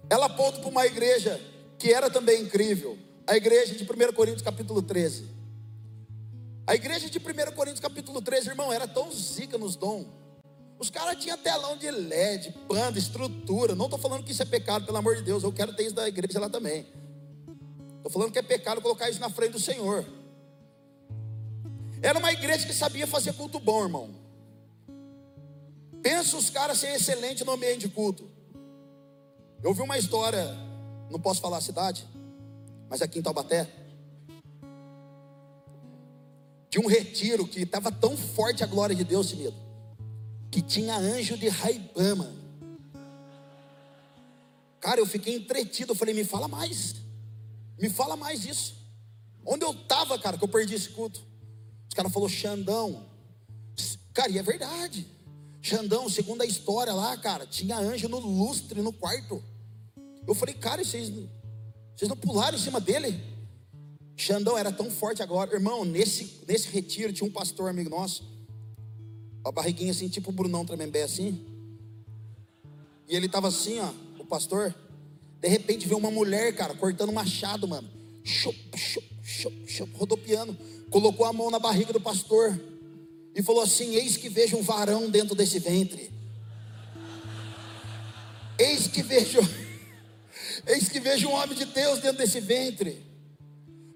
[0.09, 1.39] ela aponta para uma igreja
[1.77, 5.27] que era também incrível, a igreja de 1 Coríntios capítulo 13.
[6.65, 7.21] A igreja de 1
[7.55, 10.20] Coríntios capítulo 13, irmão, era tão zica nos dons
[10.81, 13.75] os caras tinham telão de LED, panda, estrutura.
[13.75, 15.43] Não estou falando que isso é pecado, pelo amor de Deus.
[15.43, 16.87] Eu quero ter isso da igreja lá também.
[17.97, 20.03] Estou falando que é pecado colocar isso na frente do Senhor.
[22.01, 24.09] Era uma igreja que sabia fazer culto bom, irmão.
[26.01, 28.27] Pensa os caras serem excelentes no ambiente de culto.
[29.61, 30.47] Eu ouvi uma história,
[31.11, 32.07] não posso falar a cidade,
[32.89, 33.69] mas aqui em Taubaté.
[36.71, 39.70] De um retiro que estava tão forte a glória de Deus, medo
[40.51, 42.29] que tinha anjo de Raibama.
[44.81, 45.93] Cara, eu fiquei entretido.
[45.93, 46.95] Eu falei, me fala mais.
[47.79, 48.75] Me fala mais disso.
[49.45, 51.25] Onde eu estava, cara, que eu perdi esse culto?
[51.87, 53.05] Os caras falaram, Xandão.
[54.13, 55.07] Cara, e é verdade.
[55.61, 59.41] Xandão, segundo a história lá, cara, tinha anjo no lustre, no quarto.
[60.27, 61.09] Eu falei, cara, vocês,
[61.95, 63.23] vocês não pularam em cima dele?
[64.17, 65.53] Xandão era tão forte agora.
[65.53, 68.30] Irmão, nesse, nesse retiro tinha um pastor amigo nosso.
[69.43, 71.43] A barriguinha assim, tipo o Brunão Tremembé assim.
[73.07, 73.89] E ele tava assim, ó,
[74.19, 74.73] o pastor.
[75.39, 77.89] De repente veio uma mulher, cara, cortando machado, mano.
[78.23, 80.55] Chup, chup, chup, chup, rodopiando.
[80.89, 82.59] Colocou a mão na barriga do pastor.
[83.33, 86.11] E falou assim: Eis que vejo um varão dentro desse ventre.
[88.59, 89.39] Eis que vejo.
[90.67, 93.03] Eis que vejo um homem de Deus dentro desse ventre.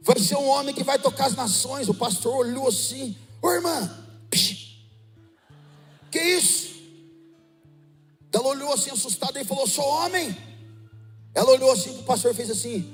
[0.02, 1.88] Vai ser um homem que vai tocar as nações.
[1.88, 4.05] O pastor olhou assim: Ô irmã,
[6.16, 6.74] que isso?
[8.32, 10.34] Ela olhou assim assustada e falou: Sou homem.
[11.34, 12.90] Ela olhou assim, o pastor fez assim: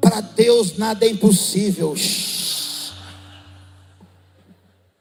[0.00, 1.94] Para Deus nada é impossível.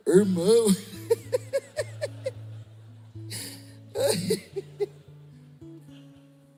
[0.06, 0.66] Irmão.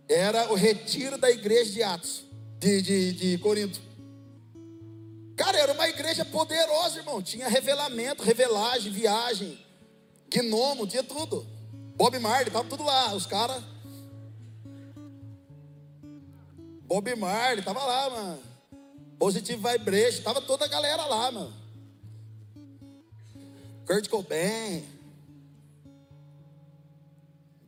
[0.10, 2.26] Era o retiro da igreja de Atos,
[2.60, 3.82] de, de, de Corinto.
[5.36, 7.20] Cara, era uma igreja poderosa, irmão.
[7.20, 9.58] Tinha revelamento, revelagem, viagem,
[10.42, 11.46] gnomo, tinha tudo.
[11.96, 13.14] Bob Marley, tava tudo lá.
[13.14, 13.64] Os caras.
[16.86, 18.44] Bob Marley, tava lá, mano.
[19.20, 21.54] Positive Vibration, tava toda a galera lá, mano.
[23.86, 24.86] Kurt Cobain.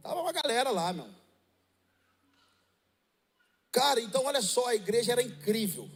[0.02, 1.08] Tava uma galera lá, meu.
[3.72, 5.90] Cara, então olha só, a igreja era incrível.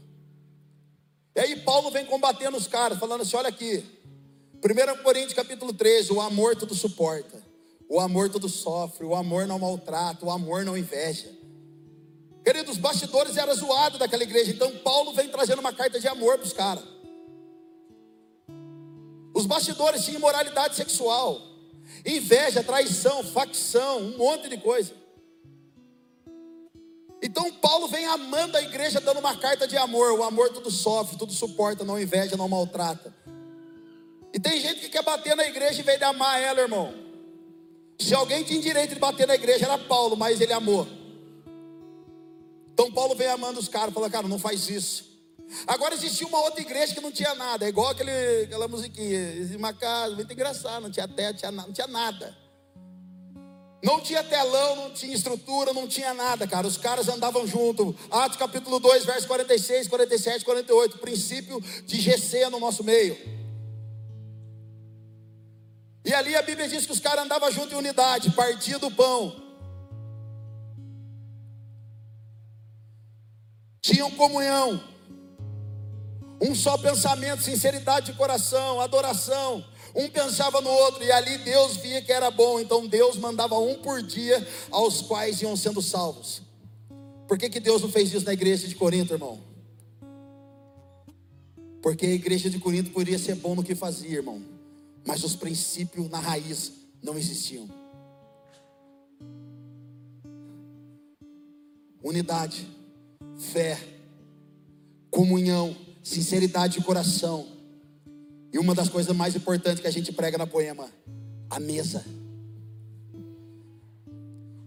[1.36, 3.99] E aí Paulo vem combatendo os caras, falando assim: olha aqui.
[4.62, 7.42] 1 Coríntios capítulo 13, o amor tudo suporta,
[7.88, 11.32] o amor tudo sofre, o amor não maltrata, o amor não inveja.
[12.44, 16.38] Queridos, os bastidores eram zoados daquela igreja, então Paulo vem trazendo uma carta de amor
[16.38, 16.84] para os caras.
[19.34, 21.42] Os bastidores tinham imoralidade sexual,
[22.06, 24.94] inveja, traição, facção, um monte de coisa.
[27.22, 30.12] Então Paulo vem amando a igreja, dando uma carta de amor.
[30.14, 33.14] O amor tudo sofre, tudo suporta, não inveja, não maltrata.
[34.34, 36.94] E tem gente que quer bater na igreja em vez de amar ela, irmão.
[37.98, 40.88] Se alguém tinha direito de bater na igreja, era Paulo, mas ele amou.
[42.74, 45.10] Então Paulo vem amando os caras, fala, cara, não faz isso.
[45.68, 49.20] Agora existia uma outra igreja que não tinha nada, é igual aquele, aquela musiquinha,
[49.58, 52.38] uma casa, muito engraçado, não tinha teto, não tinha nada.
[53.82, 56.68] Não tinha telão, não tinha estrutura, não tinha nada, cara.
[56.68, 57.96] Os caras andavam junto.
[58.12, 60.98] Atos capítulo 2, verso 46, 47, 48.
[60.98, 63.18] Princípio de GC no nosso meio.
[66.04, 69.36] E ali a Bíblia diz que os caras andavam junto em unidade, partiam do pão.
[73.82, 74.84] Tinham comunhão.
[76.42, 82.02] Um só pensamento, sinceridade de coração, adoração um pensava no outro, e ali Deus via
[82.02, 86.42] que era bom, então Deus mandava um por dia, aos quais iam sendo salvos.
[87.28, 89.40] Por que, que Deus não fez isso na igreja de Corinto, irmão?
[91.82, 94.42] Porque a igreja de Corinto poderia ser bom no que fazia, irmão,
[95.06, 96.72] mas os princípios na raiz
[97.02, 97.68] não existiam.
[102.02, 102.68] Unidade,
[103.38, 103.78] fé,
[105.10, 107.46] comunhão, sinceridade de coração
[108.52, 110.90] e uma das coisas mais importantes que a gente prega na poema,
[111.50, 112.04] a mesa.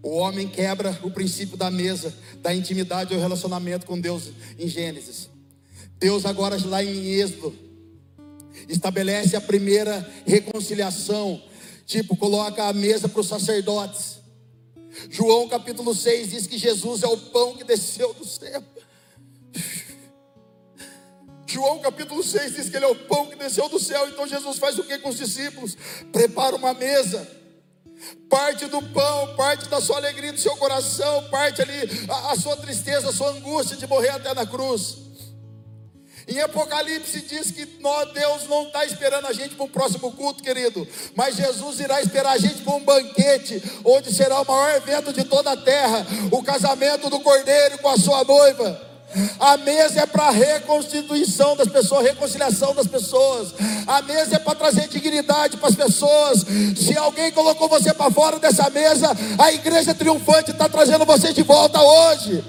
[0.01, 4.67] O homem quebra o princípio da mesa, da intimidade e o relacionamento com Deus em
[4.67, 5.29] Gênesis.
[5.97, 7.57] Deus agora lá em Êxodo
[8.67, 11.41] estabelece a primeira reconciliação,
[11.85, 14.19] tipo, coloca a mesa para os sacerdotes.
[15.09, 18.63] João capítulo 6 diz que Jesus é o pão que desceu do céu.
[21.47, 24.07] João capítulo 6 diz que ele é o pão que desceu do céu.
[24.07, 25.77] Então Jesus faz o que com os discípulos?
[26.11, 27.27] Prepara uma mesa.
[28.27, 32.57] Parte do pão, parte da sua alegria do seu coração, parte ali a, a sua
[32.57, 35.02] tristeza, a sua angústia de morrer até na cruz.
[36.27, 40.41] Em Apocalipse diz que nós, Deus não está esperando a gente para o próximo culto,
[40.41, 45.11] querido, mas Jesus irá esperar a gente para um banquete, onde será o maior evento
[45.11, 48.93] de toda a terra o casamento do cordeiro com a sua noiva.
[49.39, 53.53] A mesa é para reconstituição das pessoas, reconciliação das pessoas.
[53.85, 56.43] A mesa é para trazer dignidade para as pessoas.
[56.75, 61.43] Se alguém colocou você para fora dessa mesa, a igreja triunfante está trazendo você de
[61.43, 62.43] volta hoje.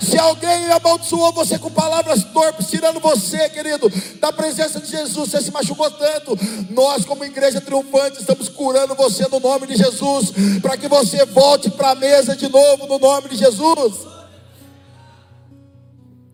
[0.00, 5.40] Se alguém amaldiçoou você com palavras torpes, tirando você, querido, da presença de Jesus, você
[5.42, 6.38] se machucou tanto.
[6.70, 10.32] Nós, como igreja triunfante, estamos curando você no nome de Jesus,
[10.62, 14.06] para que você volte para a mesa de novo no nome de Jesus.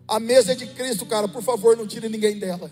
[0.07, 1.27] A mesa é de Cristo, cara.
[1.27, 2.71] Por favor, não tire ninguém dela.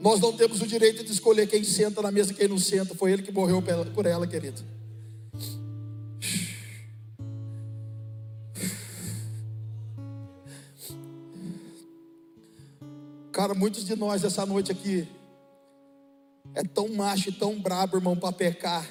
[0.00, 2.94] Nós não temos o direito de escolher quem senta na mesa e quem não senta.
[2.94, 3.60] Foi ele que morreu
[3.92, 4.62] por ela, querido.
[13.38, 15.06] Cara, muitos de nós essa noite aqui
[16.56, 18.84] é tão macho e tão brabo, irmão, para pecar,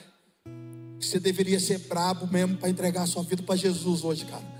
[0.98, 4.56] que você deveria ser brabo mesmo para entregar a sua vida para Jesus hoje, cara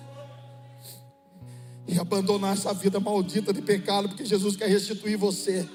[1.88, 5.66] e abandonar essa vida maldita de pecado, porque Jesus quer restituir você.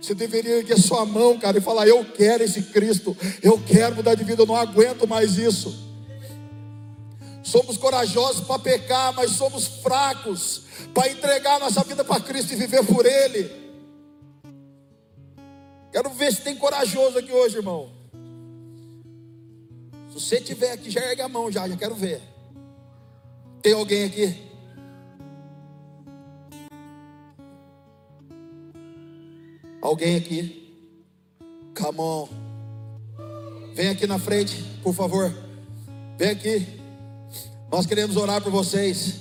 [0.00, 4.14] Você deveria erguer sua mão, cara, e falar: Eu quero esse Cristo, eu quero mudar
[4.14, 5.91] de vida, eu não aguento mais isso.
[7.42, 10.62] Somos corajosos para pecar, mas somos fracos
[10.94, 13.50] para entregar nossa vida para Cristo e viver por Ele.
[15.90, 17.90] Quero ver se tem corajoso aqui hoje, irmão.
[20.08, 22.22] Se você tiver aqui, já ergue a mão, já, já quero ver.
[23.60, 24.50] Tem alguém aqui?
[29.80, 30.74] Alguém aqui?
[31.76, 32.28] Come on.
[33.74, 35.32] Vem aqui na frente, por favor.
[36.16, 36.81] Vem aqui.
[37.72, 39.14] Nós queremos orar por vocês.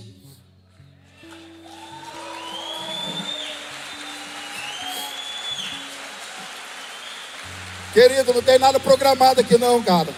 [7.93, 10.13] Querido, não tem nada programado aqui não, cara.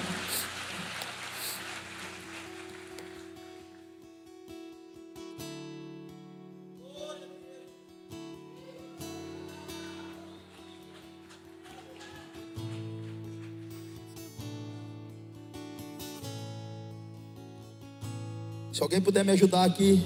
[18.93, 20.03] Alguém puder me ajudar aqui.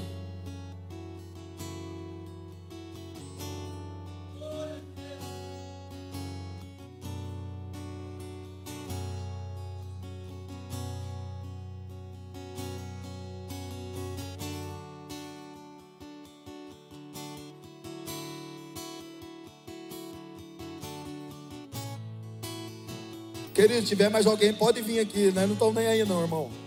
[23.54, 25.48] Querido, se tiver mais alguém, pode vir aqui, né?
[25.48, 26.67] Não estão nem aí não, irmão.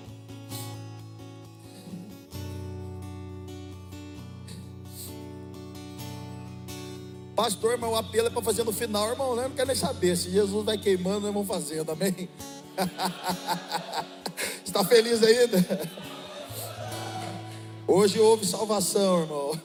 [7.50, 9.34] Pastor, mas o apelo é para fazer no final, irmão.
[9.34, 9.42] Né?
[9.42, 10.16] Não quero nem saber.
[10.16, 12.28] Se Jesus vai queimando, nós vamos fazendo, amém?
[14.64, 15.58] Está feliz ainda?
[17.88, 19.50] Hoje houve salvação, irmão.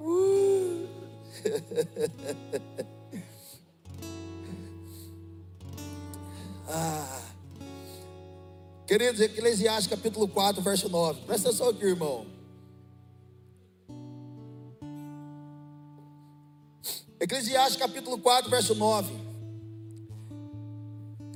[0.00, 0.86] uh.
[8.98, 11.20] Queridos, Eclesiastes capítulo 4, verso 9.
[11.24, 12.26] Presta atenção aqui, irmão.
[17.20, 19.14] Eclesiastes capítulo 4, verso 9.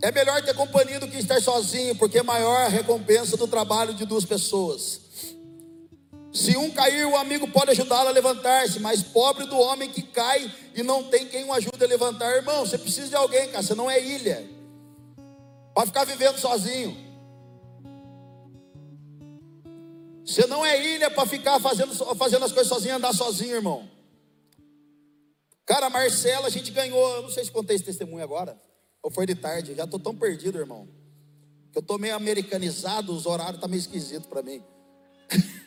[0.03, 3.95] É melhor ter companhia do que estar sozinho, porque é maior a recompensa do trabalho
[3.95, 5.01] de duas pessoas.
[6.33, 10.53] Se um cair, o amigo pode ajudá-lo a levantar-se, mas pobre do homem que cai
[10.75, 12.29] e não tem quem o ajude a levantar.
[12.35, 14.51] Irmão, você precisa de alguém, cara, você não é ilha.
[15.73, 17.12] Para ficar vivendo sozinho.
[20.25, 23.91] Você não é ilha para ficar fazendo, fazendo as coisas sozinho, andar sozinho, irmão.
[25.67, 27.17] Cara, Marcela, a gente ganhou.
[27.17, 28.57] Eu não sei se contei esse testemunho agora.
[29.03, 29.75] Ou foi de tarde.
[29.75, 30.89] Já estou tão perdido, irmão.
[31.73, 34.63] Que eu estou meio americanizado, os horários estão tá meio esquisitos para mim.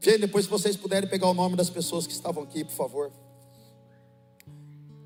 [0.00, 3.12] Gente, depois se vocês puderem pegar o nome das pessoas que estavam aqui, por favor.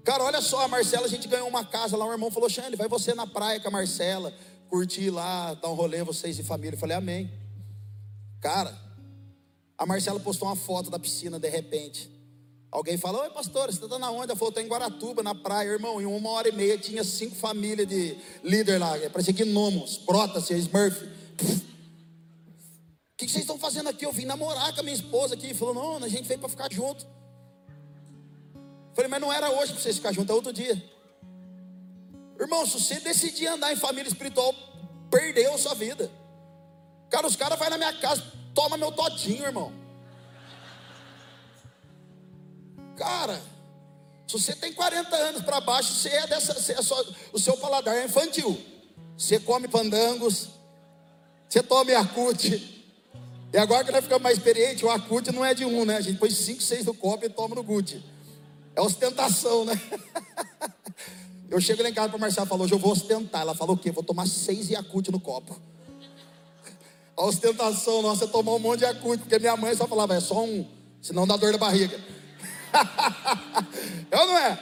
[0.05, 2.77] Cara, olha só, a Marcela, a gente ganhou uma casa lá, o irmão falou, Xande,
[2.77, 4.35] vai você na praia com a Marcela
[4.75, 6.75] curtir lá, dar um rolê, vocês e família.
[6.75, 7.31] Eu falei, amém.
[8.41, 8.77] Cara,
[9.79, 12.11] a Marcela postou uma foto da piscina de repente.
[12.73, 14.33] Alguém falou, oi pastor, você está na onde?
[14.33, 16.03] Ela falou, estou em Guaratuba, na praia, irmão.
[16.03, 18.95] Em uma hora e meia tinha cinco famílias de líder lá.
[19.13, 21.05] Parecia gnomos, Protas, Smurf.
[21.05, 21.09] O
[23.17, 24.05] que, que vocês estão fazendo aqui?
[24.05, 25.55] Eu vim namorar com a minha esposa aqui.
[25.55, 27.07] Falou, não, a gente veio para ficar junto.
[28.93, 30.94] Falei, mas não era hoje para vocês ficar juntos, é outro dia.
[32.39, 34.55] Irmão, se você decidir andar em família espiritual,
[35.11, 36.11] perdeu a sua vida.
[37.11, 38.23] Cara, os caras vão na minha casa,
[38.55, 39.73] toma meu todinho, irmão.
[42.97, 43.41] Cara,
[44.27, 47.57] se você tem 40 anos para baixo, você é dessa, você é só, o seu
[47.57, 48.61] paladar é infantil.
[49.17, 50.49] Você come pandangos,
[51.49, 52.73] você toma Yakut.
[53.53, 55.97] E agora que nós ficamos mais experientes, o Yakut não é de um, né?
[55.97, 58.03] A gente põe 5, 6 no copo e toma no Gucci.
[58.75, 59.81] É ostentação, né?
[61.51, 63.43] Eu chego lá em casa para Marcela falou, hoje eu vou ostentar.
[63.43, 63.91] Ela falou o quê?
[63.91, 65.61] Vou tomar seis Yakult no copo.
[67.17, 70.21] A ostentação nossa é tomar um monte de Yakult, porque minha mãe só falava, é
[70.21, 70.67] só um,
[71.01, 72.01] senão dá dor na barriga.
[74.11, 74.59] Eu não é?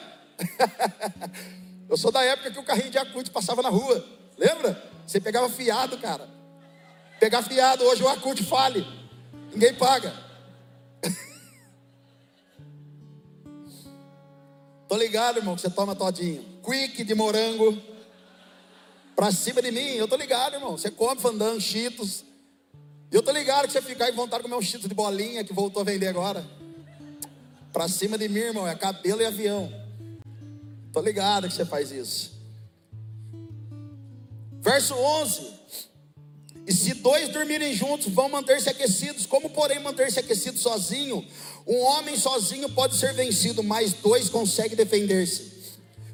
[1.88, 4.04] Eu sou da época que o carrinho de Yakult passava na rua,
[4.36, 4.90] lembra?
[5.06, 6.28] Você pegava fiado, cara.
[7.18, 8.86] Pegar fiado, hoje o acute fale.
[9.52, 10.12] Ninguém paga.
[14.92, 16.44] Tô ligado, irmão, que você toma todinho.
[16.62, 17.80] Quick de morango.
[19.16, 20.72] Pra cima de mim, eu tô ligado, irmão.
[20.72, 22.22] Você come fandando, cheetos.
[23.10, 25.54] Eu tô ligado que você fica aí vontade de comer um cheetos de bolinha que
[25.54, 26.46] voltou a vender agora.
[27.72, 29.72] Pra cima de mim, irmão, é cabelo e avião.
[30.92, 32.38] Tô ligado que você faz isso.
[34.60, 35.54] Verso 11.
[36.66, 39.26] E se dois dormirem juntos, vão manter-se aquecidos.
[39.26, 41.26] Como, porém, manter-se aquecido sozinho?
[41.66, 45.52] Um homem sozinho pode ser vencido, mas dois conseguem defender-se.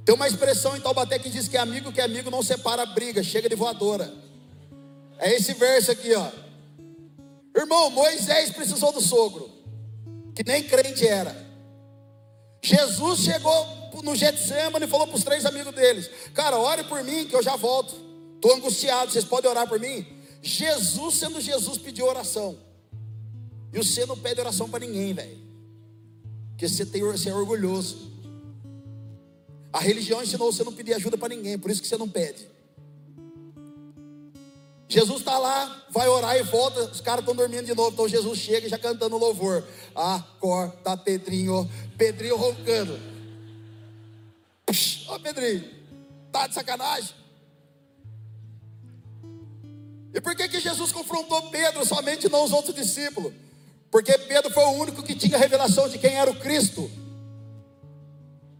[0.04, 3.22] Tem uma expressão em Taubaté que diz que amigo que é amigo não separa briga,
[3.22, 4.10] chega de voadora.
[5.18, 6.30] É esse verso aqui, ó.
[7.54, 9.50] Irmão, Moisés precisou do sogro,
[10.34, 11.36] que nem crente era.
[12.62, 13.66] Jesus chegou
[14.02, 17.42] no Getsemane e falou para os três amigos deles: Cara, ore por mim que eu
[17.42, 17.94] já volto.
[18.36, 20.06] Estou angustiado, vocês podem orar por mim?
[20.42, 22.58] Jesus, sendo Jesus, pediu oração.
[23.72, 25.38] E você não pede oração para ninguém, velho.
[26.50, 28.10] Porque você, tem, você é orgulhoso.
[29.72, 32.48] A religião ensinou você não pedir ajuda para ninguém, por isso que você não pede.
[34.88, 37.90] Jesus está lá, vai orar e volta, os caras estão dormindo de novo.
[37.90, 39.62] Então Jesus chega já cantando louvor.
[39.94, 42.98] Acorda, Pedrinho, Pedrinho roncando.
[45.08, 45.64] Ó, oh, Pedrinho,
[46.32, 47.14] tá de sacanagem?
[50.14, 53.32] E por que, que Jesus confrontou Pedro somente não os outros discípulos?
[53.90, 56.90] Porque Pedro foi o único que tinha revelação de quem era o Cristo.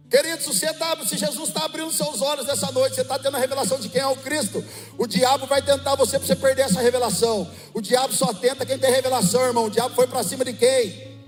[0.09, 3.37] Querido, se, você tá, se Jesus está abrindo seus olhos nessa noite, você está tendo
[3.37, 4.63] a revelação de quem é o Cristo,
[4.97, 7.49] o diabo vai tentar você para você perder essa revelação.
[7.75, 9.65] O diabo só tenta quem tem revelação, irmão.
[9.65, 11.19] O diabo foi para cima de quem?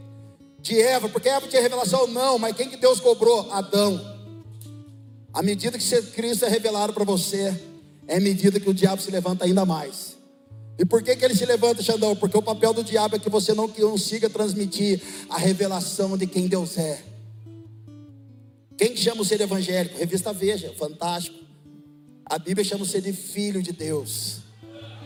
[0.60, 2.08] De Eva, porque Eva tinha revelação?
[2.08, 3.52] Não, mas quem que Deus cobrou?
[3.52, 4.20] Adão.
[5.32, 7.56] À medida que Cristo é revelado para você,
[8.12, 10.18] é medida que o diabo se levanta ainda mais.
[10.78, 12.14] E por que, que ele se levanta, Xandão?
[12.14, 16.46] Porque o papel do diabo é que você não consiga transmitir a revelação de quem
[16.46, 17.02] Deus é.
[18.78, 19.98] Quem que chama você de evangélico?
[19.98, 21.40] Revista Veja, fantástico.
[22.26, 24.40] A Bíblia chama você de filho de Deus.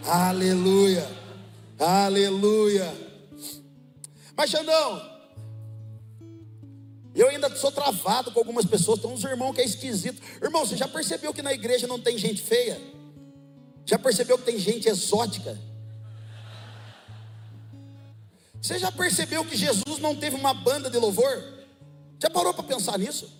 [0.03, 1.07] Aleluia.
[1.77, 2.91] Aleluia.
[4.35, 4.99] Mas Xandão,
[7.13, 8.99] eu ainda sou travado com algumas pessoas.
[8.99, 10.19] Tem uns irmãos que é esquisito.
[10.41, 12.94] Irmão, você já percebeu que na igreja não tem gente feia?
[13.85, 15.57] Já percebeu que tem gente exótica?
[18.61, 21.43] Você já percebeu que Jesus não teve uma banda de louvor?
[22.19, 23.31] Já parou para pensar nisso?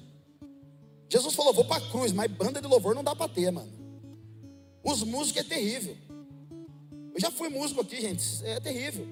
[1.10, 3.74] Jesus falou: vou para a cruz, mas banda de louvor não dá para ter, mano.
[4.84, 5.98] Os músicos é terrível.
[7.14, 9.08] Eu já fui músico aqui, gente, é terrível.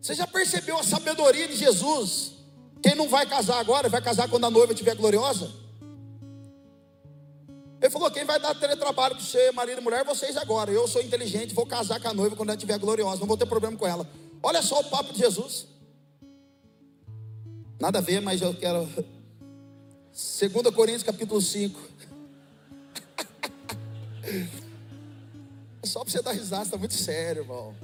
[0.00, 2.32] Você já percebeu a sabedoria de Jesus?
[2.82, 5.59] Quem não vai casar agora, vai casar quando a noiva estiver gloriosa?
[7.80, 10.70] Ele falou: quem vai dar teletrabalho para você, marido e mulher, vocês agora.
[10.70, 13.46] Eu sou inteligente, vou casar com a noiva quando ela estiver gloriosa, não vou ter
[13.46, 14.06] problema com ela.
[14.42, 15.66] Olha só o papo de Jesus.
[17.80, 21.80] Nada a ver, mas eu quero 2 Coríntios capítulo 5.
[25.82, 27.74] É só para você dar risada, está muito sério, irmão.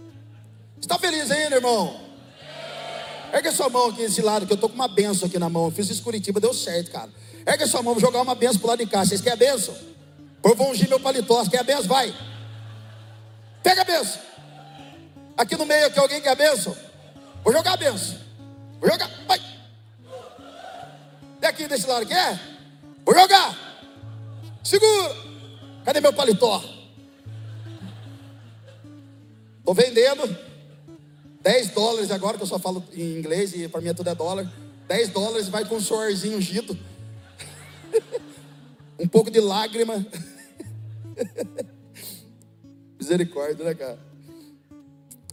[0.78, 1.98] Está feliz ainda, irmão?
[3.32, 5.48] Ergue a sua mão aqui desse lado, que eu estou com uma benção aqui na
[5.48, 5.64] mão.
[5.64, 7.10] Eu fiz isso em Curitiba, deu certo, cara.
[7.46, 9.04] Ergue a sua mão, vou jogar uma benção pro lado de cá.
[9.04, 9.74] Vocês querem a benção?
[10.42, 11.44] Eu vou ungir meu paletó.
[11.46, 11.84] Quer a benção?
[11.84, 12.14] Vai.
[13.62, 14.20] Pega a benção.
[15.36, 16.76] Aqui no meio, aqui alguém quer a benção?
[17.44, 18.18] Vou jogar a benção.
[18.80, 19.08] Vou jogar.
[19.28, 19.40] Vai.
[21.40, 22.40] E aqui desse lado, quer?
[23.04, 23.56] Vou jogar.
[24.64, 25.16] Segura.
[25.84, 26.62] Cadê meu paletó?
[29.58, 30.36] Estou vendendo
[31.42, 34.50] 10 dólares agora, que eu só falo em inglês e para mim tudo é dólar.
[34.88, 36.76] 10 dólares vai com um suorzinho ungido.
[38.98, 40.06] um pouco de lágrima.
[42.98, 43.98] Misericórdia, né, cara?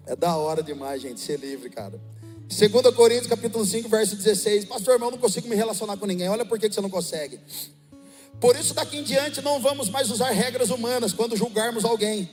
[0.05, 1.99] É da hora demais, gente, ser livre, cara.
[2.47, 4.65] 2 Coríntios capítulo 5, verso 16.
[4.65, 6.29] Pastor, irmão, não consigo me relacionar com ninguém.
[6.29, 7.39] Olha por que você não consegue.
[8.39, 12.29] Por isso, daqui em diante, não vamos mais usar regras humanas quando julgarmos alguém.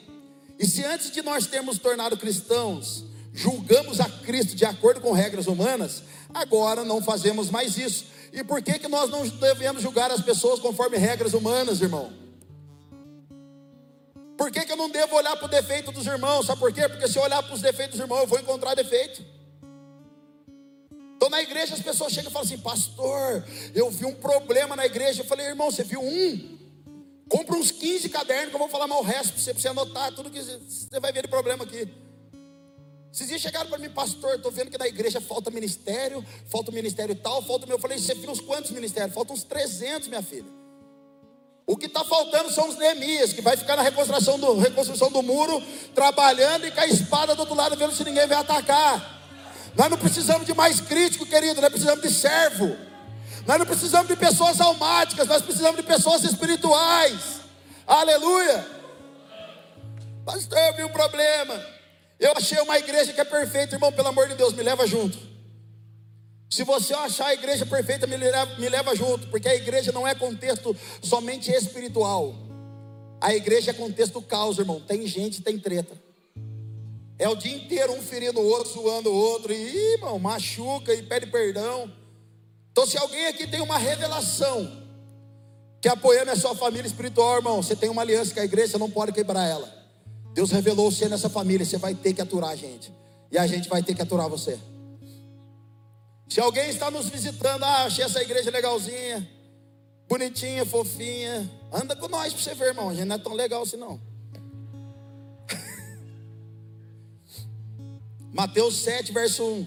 [0.58, 5.46] E se antes de nós termos tornado cristãos, julgamos a Cristo de acordo com regras
[5.46, 6.02] humanas,
[6.34, 8.06] agora não fazemos mais isso.
[8.32, 12.12] E por que, que nós não devemos julgar as pessoas conforme regras humanas, irmão?
[14.36, 16.46] Por que, que eu não devo olhar para o defeito dos irmãos?
[16.46, 16.88] Sabe por quê?
[16.88, 19.22] Porque se eu olhar para os defeitos dos irmãos, eu vou encontrar defeito.
[21.16, 24.86] Então na igreja as pessoas chegam e falam assim, pastor, eu vi um problema na
[24.86, 25.20] igreja.
[25.20, 26.58] Eu falei, irmão, você viu um?
[27.28, 30.12] Compra uns 15 cadernos que eu vou falar mal o resto para você, você anotar
[30.12, 31.86] tudo que você vai ver de problema aqui.
[33.12, 36.74] Esses dias chegaram para mim, pastor, estou vendo que na igreja falta ministério, falta o
[36.74, 37.76] ministério tal, falta o meu.
[37.76, 39.12] Eu falei, você viu uns quantos ministérios?
[39.12, 40.60] Faltam uns 300, minha filha.
[41.66, 45.22] O que está faltando são os Neemias, que vai ficar na reconstrução do, reconstrução do
[45.22, 45.62] muro,
[45.94, 49.20] trabalhando e com a espada do outro lado, vendo se ninguém vai atacar.
[49.76, 52.76] Nós não precisamos de mais crítico, querido, nós precisamos de servo.
[53.46, 57.40] Nós não precisamos de pessoas almáticas, nós precisamos de pessoas espirituais.
[57.86, 58.66] Aleluia.
[60.24, 61.79] Pastor, eu vi um problema.
[62.20, 65.18] Eu achei uma igreja que é perfeita, irmão, pelo amor de Deus, me leva junto.
[66.50, 70.06] Se você achar a igreja perfeita, me leva, me leva junto, porque a igreja não
[70.06, 72.34] é contexto somente espiritual.
[73.18, 74.80] A igreja é contexto caos, irmão.
[74.80, 75.96] Tem gente, tem treta.
[77.18, 81.02] É o dia inteiro um ferindo o outro, suando o outro, e irmão, machuca e
[81.02, 81.90] pede perdão.
[82.70, 84.78] Então, se alguém aqui tem uma revelação
[85.80, 88.90] que apoiando a sua família espiritual, irmão, você tem uma aliança com a igreja, não
[88.90, 89.79] pode quebrar ela.
[90.32, 92.92] Deus revelou você nessa família, você vai ter que aturar a gente.
[93.30, 94.58] E a gente vai ter que aturar você.
[96.28, 99.28] Se alguém está nos visitando, ah, achei essa igreja legalzinha,
[100.08, 102.90] bonitinha, fofinha, anda com nós para você ver, irmão.
[102.90, 104.00] A gente não é tão legal assim não.
[108.32, 109.66] Mateus 7, verso 1.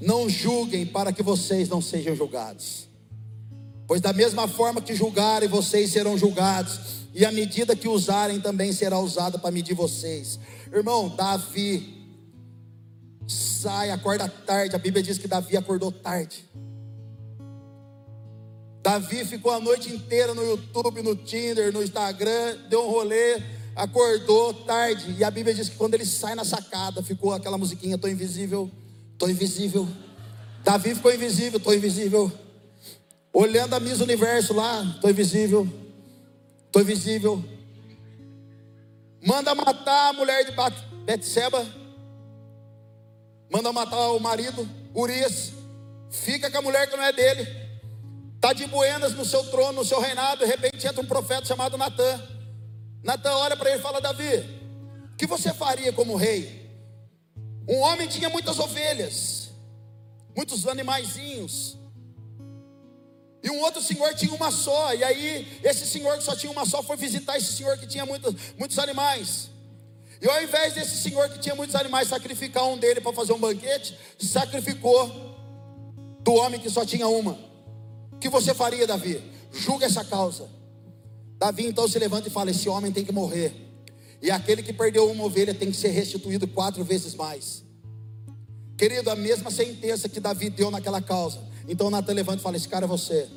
[0.00, 2.86] Não julguem para que vocês não sejam julgados.
[3.86, 8.74] Pois da mesma forma que julgarem, vocês serão julgados e a medida que usarem também
[8.74, 10.38] será usada para medir vocês.
[10.70, 11.96] Irmão, Davi
[13.26, 14.76] sai, acorda tarde.
[14.76, 16.44] A Bíblia diz que Davi acordou tarde.
[18.82, 23.42] Davi ficou a noite inteira no YouTube, no Tinder, no Instagram, deu um rolê,
[23.74, 25.16] acordou tarde.
[25.18, 28.70] E a Bíblia diz que quando ele sai na sacada, ficou aquela musiquinha: Tô invisível,
[29.16, 29.88] tô invisível.
[30.62, 32.30] Davi ficou invisível, tô invisível.
[33.32, 35.85] Olhando a Miss Universo lá, tô invisível.
[36.76, 37.44] Estou invisível.
[39.24, 40.52] Manda matar a mulher de
[41.06, 41.66] Betseba.
[43.50, 45.52] Manda matar o marido, Urias.
[46.10, 47.48] Fica com a mulher que não é dele.
[48.34, 50.44] Está de buenas no seu trono, no seu reinado.
[50.44, 52.22] De repente entra um profeta chamado Natan.
[53.02, 54.44] Natan olha para ele e fala: Davi,
[55.14, 56.70] o que você faria como rei?
[57.66, 59.50] Um homem tinha muitas ovelhas,
[60.36, 61.78] muitos animaizinhos.
[63.46, 64.92] E um outro senhor tinha uma só.
[64.92, 68.04] E aí, esse senhor que só tinha uma só foi visitar esse senhor que tinha
[68.04, 69.50] muitos, muitos animais.
[70.20, 73.38] E ao invés desse senhor que tinha muitos animais sacrificar um dele para fazer um
[73.38, 75.08] banquete, sacrificou
[76.24, 77.38] do homem que só tinha uma.
[78.10, 79.22] O que você faria, Davi?
[79.52, 80.48] Julga essa causa.
[81.38, 83.54] Davi então se levanta e fala: Esse homem tem que morrer.
[84.20, 87.62] E aquele que perdeu uma ovelha tem que ser restituído quatro vezes mais.
[88.76, 92.68] Querido, a mesma sentença que Davi deu naquela causa então Natan levanta e fala: Esse
[92.68, 93.28] cara é você.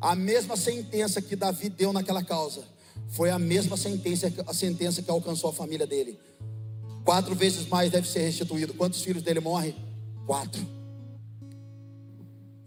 [0.00, 2.64] A mesma sentença que Davi deu naquela causa
[3.08, 6.18] foi a mesma sentença, a sentença que alcançou a família dele.
[7.04, 8.74] Quatro vezes mais deve ser restituído.
[8.74, 9.74] Quantos filhos dele morrem?
[10.26, 10.66] Quatro.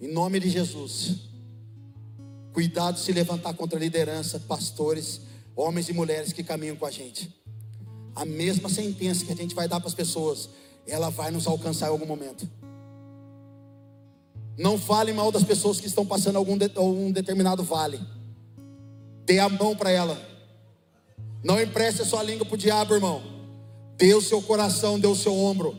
[0.01, 1.29] Em nome de Jesus.
[2.51, 5.21] Cuidado se levantar contra a liderança, pastores,
[5.55, 7.33] homens e mulheres que caminham com a gente.
[8.15, 10.49] A mesma sentença que a gente vai dar para as pessoas,
[10.85, 12.47] ela vai nos alcançar em algum momento.
[14.57, 16.69] Não fale mal das pessoas que estão passando algum, de,
[17.11, 17.99] determinado vale.
[19.25, 20.19] Dê a mão para ela.
[21.43, 23.21] Não empreste a sua língua para o diabo, irmão.
[23.97, 25.75] Dê o seu coração, dê o seu ombro.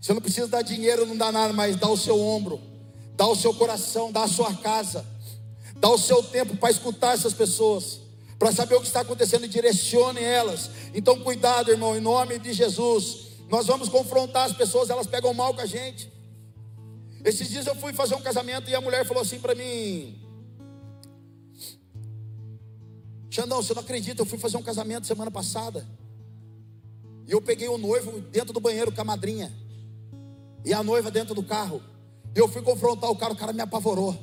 [0.00, 2.60] Você não precisa dar dinheiro, não dá nada, mas dá o seu ombro,
[3.16, 5.04] dá o seu coração, dá a sua casa,
[5.76, 8.00] dá o seu tempo para escutar essas pessoas,
[8.38, 10.70] para saber o que está acontecendo e direcione elas.
[10.94, 13.28] Então, cuidado, irmão, em nome de Jesus.
[13.50, 16.12] Nós vamos confrontar as pessoas, elas pegam mal com a gente.
[17.24, 20.18] Esses dias eu fui fazer um casamento e a mulher falou assim para mim:
[23.30, 24.22] Xandão, você não acredita?
[24.22, 25.86] Eu fui fazer um casamento semana passada.
[27.26, 29.52] E eu peguei o noivo dentro do banheiro com a madrinha.
[30.64, 31.82] E a noiva dentro do carro.
[32.34, 34.16] E eu fui confrontar o cara, o cara me apavorou.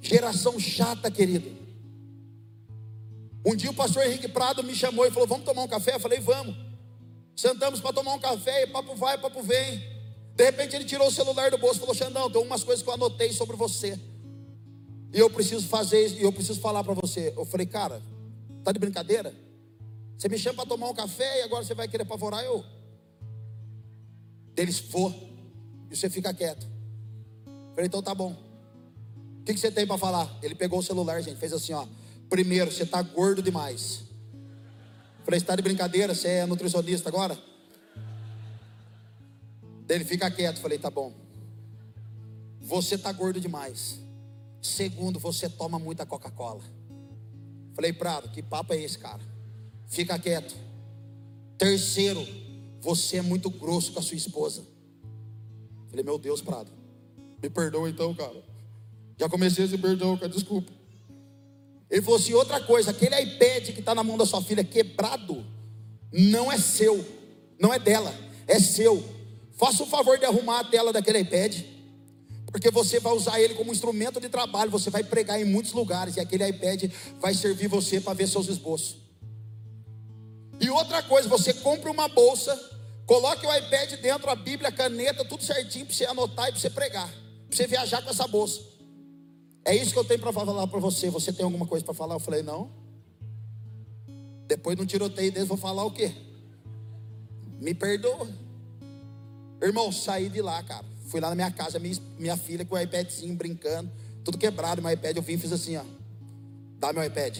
[0.00, 1.56] Geração chata, querido.
[3.44, 5.94] Um dia o pastor Henrique Prado me chamou e falou: Vamos tomar um café?
[5.94, 6.56] Eu falei: Vamos.
[7.36, 9.91] Sentamos para tomar um café e papo vai, papo vem.
[10.34, 12.88] De repente ele tirou o celular do bolso e falou: Xandão, tem umas coisas que
[12.88, 13.98] eu anotei sobre você.
[15.12, 17.34] E eu preciso fazer, e eu preciso falar para você.
[17.36, 18.02] Eu falei, cara,
[18.64, 19.34] tá de brincadeira?
[20.16, 22.64] Você me chama para tomar um café e agora você vai querer apavorar eu?
[24.54, 25.14] Deles for.
[25.90, 26.66] E você fica quieto.
[27.44, 28.34] Eu falei, então tá bom.
[29.40, 30.38] O que, que você tem para falar?
[30.42, 31.86] Ele pegou o celular, gente, fez assim, ó.
[32.30, 34.04] Primeiro, você tá gordo demais.
[34.32, 36.14] Eu falei, você tá de brincadeira?
[36.14, 37.36] Você é nutricionista agora?
[39.88, 40.60] Ele fica quieto.
[40.60, 41.12] Falei, tá bom.
[42.60, 44.00] Você tá gordo demais.
[44.60, 46.62] Segundo, você toma muita Coca-Cola.
[47.74, 49.22] Falei, Prado, que papo é esse, cara?
[49.86, 50.54] Fica quieto.
[51.58, 52.26] Terceiro,
[52.80, 54.64] você é muito grosso com a sua esposa.
[55.88, 56.70] Falei, meu Deus, Prado,
[57.42, 58.42] me perdoa então, cara.
[59.18, 60.72] Já comecei a se perdão, desculpa.
[61.90, 65.44] Ele falou assim: outra coisa, aquele iPad que está na mão da sua filha quebrado,
[66.10, 67.04] não é seu,
[67.60, 68.14] não é dela,
[68.46, 69.04] é seu.
[69.56, 71.62] Faça o favor de arrumar a tela daquele iPad,
[72.46, 76.16] porque você vai usar ele como instrumento de trabalho, você vai pregar em muitos lugares,
[76.16, 76.84] e aquele iPad
[77.20, 78.96] vai servir você para ver seus esboços.
[80.60, 82.58] E outra coisa, você compra uma bolsa,
[83.06, 86.60] coloque o iPad dentro, a Bíblia, a caneta, tudo certinho para você anotar e para
[86.60, 88.72] você pregar, para você viajar com essa bolsa.
[89.64, 91.08] É isso que eu tenho para falar para você.
[91.08, 92.16] Você tem alguma coisa para falar?
[92.16, 92.70] Eu falei, não.
[94.46, 96.12] Depois de um tiroteio deles, vou falar o quê?
[97.60, 98.28] Me perdoa.
[99.62, 100.84] Irmão, saí de lá, cara.
[101.08, 103.90] Fui lá na minha casa, minha, minha filha com o iPadzinho brincando,
[104.24, 105.16] tudo quebrado, meu iPad.
[105.16, 105.84] Eu vim e fiz assim, ó.
[106.78, 107.38] Dá meu iPad.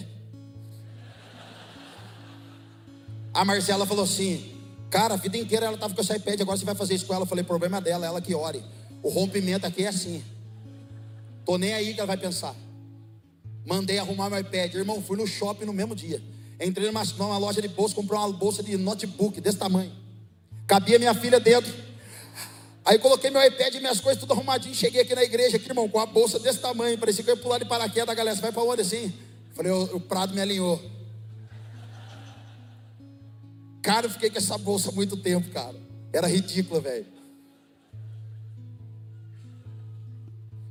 [3.33, 4.55] A Marcela falou assim:
[4.89, 7.13] Cara, a vida inteira ela estava com esse iPad, agora você vai fazer isso com
[7.13, 7.23] ela.
[7.23, 8.63] Eu falei: Problema dela, ela que ore.
[9.01, 10.23] O rompimento aqui é assim.
[11.43, 12.55] Tô nem aí que ela vai pensar.
[13.65, 14.73] Mandei arrumar meu iPad.
[14.75, 16.21] Irmão, fui no shopping no mesmo dia.
[16.61, 19.91] Entrei numa, numa loja de bolsa, comprei uma bolsa de notebook desse tamanho.
[20.67, 21.73] Cabia minha filha dentro.
[22.85, 24.75] Aí coloquei meu iPad e minhas coisas tudo arrumadinho.
[24.75, 26.97] Cheguei aqui na igreja, aqui, irmão, com a bolsa desse tamanho.
[26.97, 28.09] Parecia que eu ia pular de paraquedas.
[28.09, 29.13] A galera, vai para onde assim?
[29.53, 30.81] Falei, o, o Prado me alinhou.
[33.81, 35.75] Cara, eu fiquei com essa bolsa muito tempo, cara.
[36.11, 37.05] Era ridícula, velho.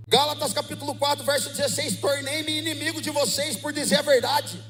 [0.06, 4.62] Gálatas capítulo 4, verso 16: Tornei-me inimigo de vocês por dizer a verdade.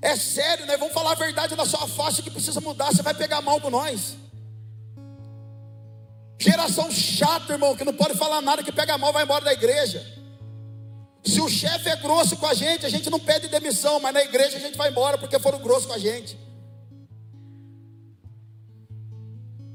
[0.00, 0.76] É sério, né?
[0.78, 2.92] Vamos falar a verdade na sua face que precisa mudar.
[2.92, 4.16] Você vai pegar mal com nós.
[6.46, 10.00] Geração chata, irmão, que não pode falar nada, que pega mal, vai embora da igreja.
[11.24, 14.22] Se o chefe é grosso com a gente, a gente não pede demissão, mas na
[14.22, 16.38] igreja a gente vai embora porque foram grossos com a gente.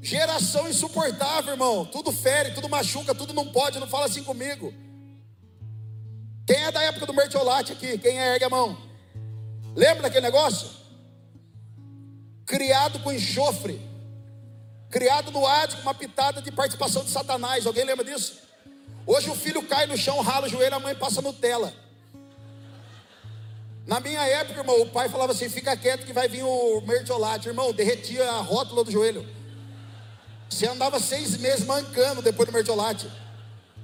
[0.00, 1.84] Geração insuportável, irmão.
[1.84, 3.78] Tudo fere, tudo machuca, tudo não pode.
[3.78, 4.72] Não fala assim comigo.
[6.46, 7.98] Quem é da época do mertiolate aqui?
[7.98, 8.32] Quem é?
[8.32, 8.78] Ergue a mão.
[9.76, 10.70] Lembra daquele negócio?
[12.46, 13.91] Criado com enxofre.
[14.92, 17.66] Criado no ar com uma pitada de participação de Satanás.
[17.66, 18.34] Alguém lembra disso?
[19.06, 21.72] Hoje o filho cai no chão, rala o joelho, a mãe passa Nutella.
[23.86, 27.48] Na minha época, irmão, o pai falava assim: fica quieto que vai vir o mertiolate.
[27.48, 29.26] Irmão, derretia a rótula do joelho.
[30.50, 33.10] Você andava seis meses mancando depois do mertiolate.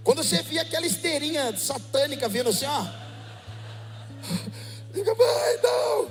[0.04, 2.84] Quando você via aquela esteirinha satânica vindo assim, ó.
[4.92, 6.11] Diga, mãe, não.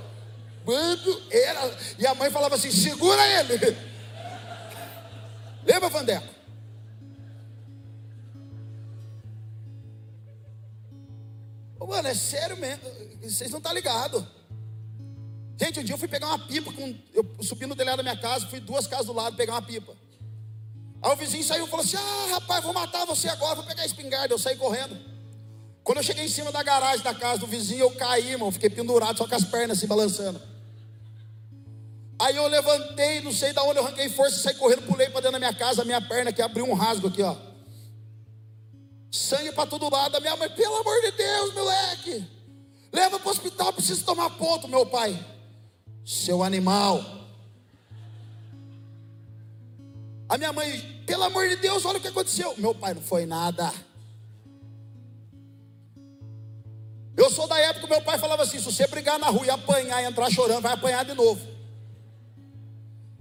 [0.66, 1.72] Quando era.
[2.00, 3.78] E a mãe falava assim: segura ele.
[5.68, 6.38] Lembra, Vandeco?
[11.88, 12.84] mano, é sério mesmo.
[13.22, 14.24] Vocês não estão tá ligados.
[15.60, 16.72] Gente, um dia eu fui pegar uma pipa.
[16.72, 19.62] Com, eu subi no telhado da minha casa, fui duas casas do lado pegar uma
[19.62, 19.94] pipa.
[21.02, 23.84] Aí o vizinho saiu e falou assim: Ah, rapaz, vou matar você agora, vou pegar
[23.84, 24.34] a espingarda.
[24.34, 24.98] Eu saí correndo.
[25.84, 28.52] Quando eu cheguei em cima da garagem da casa do vizinho, eu caí, irmão.
[28.52, 30.42] Fiquei pendurado, só com as pernas se balançando.
[32.20, 35.34] Aí eu levantei, não sei da onde eu arranquei força, saí correndo, pulei para dentro
[35.34, 37.36] da minha casa, a minha perna que abriu um rasgo aqui, ó.
[39.12, 40.18] Sangue para todo lado.
[40.18, 42.28] A minha mãe, pelo amor de Deus, moleque.
[42.92, 45.18] Leva para o hospital, preciso tomar ponto, meu pai.
[46.06, 47.04] Seu animal.
[50.30, 52.54] A minha mãe, pelo amor de Deus, olha o que aconteceu.
[52.58, 53.72] Meu pai, não foi nada.
[57.16, 59.50] Eu sou da época que meu pai falava assim: se você brigar na rua e
[59.50, 61.57] apanhar e entrar chorando, vai apanhar de novo.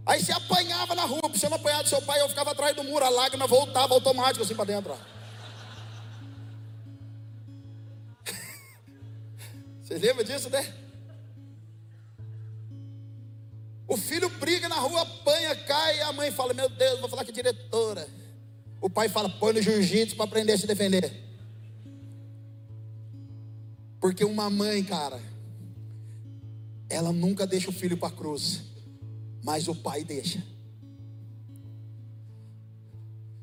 [0.06, 2.76] Aí você apanhava na rua, se você não apanhar do seu pai, eu ficava atrás
[2.76, 4.92] do muro, a lágrima voltava automático assim para dentro.
[4.92, 4.96] Ó.
[9.82, 10.72] Vocês lembram disso, né?
[13.88, 17.22] O filho briga na rua, apanha, cai, e a mãe fala: Meu Deus, vou falar
[17.22, 18.08] a diretora.
[18.80, 21.12] O pai fala: Põe no jiu-jitsu para aprender a se defender.
[24.00, 25.20] Porque uma mãe, cara,
[26.88, 28.62] ela nunca deixa o filho para a cruz,
[29.46, 30.42] mas o pai deixa.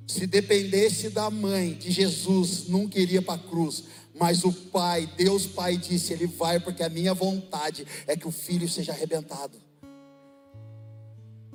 [0.05, 5.47] Se dependesse da mãe de Jesus, não queria para a cruz, mas o pai, Deus
[5.47, 9.57] Pai disse: Ele vai, porque a minha vontade é que o filho seja arrebentado.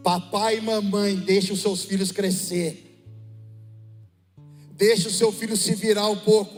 [0.02, 3.04] Papai e mamãe, deixe os seus filhos crescer.
[4.72, 6.57] Deixe o seu filho se virar um pouco.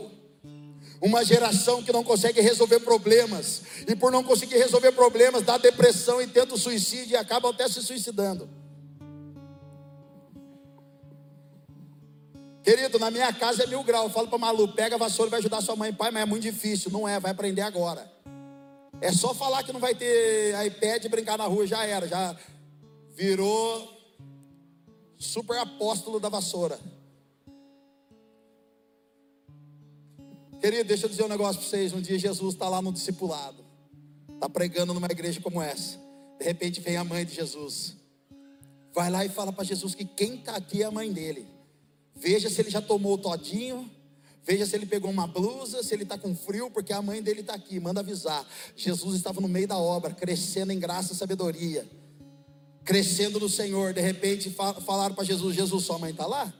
[1.01, 6.21] Uma geração que não consegue resolver problemas, e por não conseguir resolver problemas, dá depressão
[6.21, 8.47] e tenta o suicídio e acaba até se suicidando.
[12.63, 14.05] Querido, na minha casa é mil graus.
[14.05, 16.25] Eu falo para Malu, pega a vassoura e vai ajudar sua mãe pai, mas é
[16.25, 16.91] muito difícil.
[16.91, 18.09] Não é, vai aprender agora.
[19.01, 22.07] É só falar que não vai ter iPad e brincar na rua, já era.
[22.07, 22.35] Já
[23.15, 23.91] virou
[25.17, 26.79] super apóstolo da vassoura.
[30.61, 31.91] Querido, deixa eu dizer um negócio para vocês.
[31.91, 33.65] Um dia Jesus está lá no discipulado,
[34.31, 35.97] está pregando numa igreja como essa.
[36.37, 37.97] De repente vem a mãe de Jesus.
[38.93, 41.47] Vai lá e fala para Jesus que quem está aqui é a mãe dele.
[42.15, 43.89] Veja se ele já tomou o todinho.
[44.43, 47.41] Veja se ele pegou uma blusa, se ele está com frio, porque a mãe dele
[47.41, 47.79] está aqui.
[47.79, 48.47] Manda avisar.
[48.75, 51.89] Jesus estava no meio da obra, crescendo em graça e sabedoria,
[52.85, 53.93] crescendo no Senhor.
[53.93, 54.55] De repente
[54.85, 56.53] falaram para Jesus: Jesus, sua mãe está lá?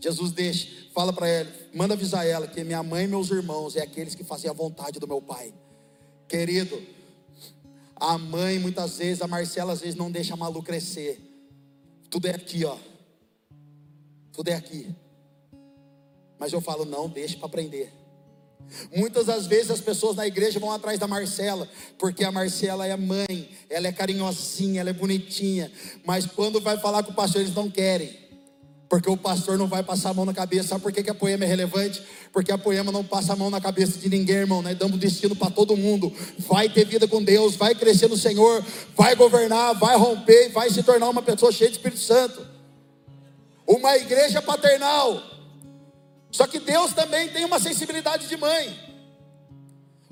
[0.00, 3.82] Jesus deixa, fala para ela, manda avisar ela que minha mãe e meus irmãos é
[3.82, 5.52] aqueles que fazem a vontade do meu pai.
[6.26, 6.80] Querido,
[7.94, 11.20] a mãe muitas vezes, a Marcela às vezes não deixa a Malu crescer.
[12.08, 12.76] Tudo é aqui, ó.
[14.32, 14.94] Tudo é aqui.
[16.38, 17.92] Mas eu falo, não, deixa para aprender.
[18.94, 22.96] Muitas das vezes as pessoas na igreja vão atrás da Marcela, porque a Marcela é
[22.96, 25.70] mãe, ela é carinhosinha, ela é bonitinha,
[26.04, 28.19] mas quando vai falar com o pastor, eles não querem.
[28.90, 30.70] Porque o pastor não vai passar a mão na cabeça.
[30.70, 32.02] Sabe por que, que a poema é relevante?
[32.32, 34.62] Porque a poema não passa a mão na cabeça de ninguém, irmão.
[34.62, 36.12] Nós damos destino para todo mundo.
[36.40, 38.64] Vai ter vida com Deus, vai crescer no Senhor,
[38.96, 42.44] vai governar, vai romper, vai se tornar uma pessoa cheia de Espírito Santo.
[43.64, 45.22] Uma igreja paternal.
[46.32, 48.76] Só que Deus também tem uma sensibilidade de mãe.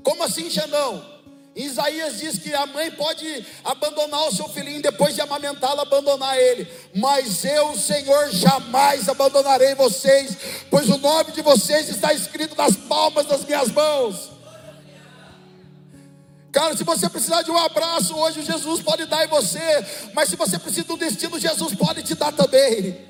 [0.05, 1.18] Como assim, Xandão?
[1.59, 6.69] Isaías diz que a mãe pode abandonar o seu filhinho depois de amamentá-lo, abandonar ele.
[6.95, 10.37] Mas eu, Senhor, jamais abandonarei vocês,
[10.71, 14.31] pois o nome de vocês está escrito nas palmas das minhas mãos.
[16.53, 19.59] Cara, se você precisar de um abraço hoje, Jesus pode dar em você.
[20.15, 23.05] Mas se você precisa de um destino, Jesus pode te dar também.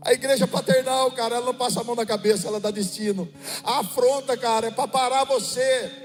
[0.00, 3.28] A igreja paternal, cara, ela não passa a mão na cabeça, ela dá destino.
[3.62, 6.01] A afronta, cara, é para parar você.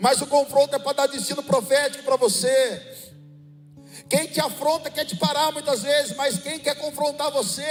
[0.00, 2.97] Mas o confronto é para dar destino profético para você.
[4.08, 7.62] Quem te afronta quer te parar muitas vezes, mas quem quer confrontar você,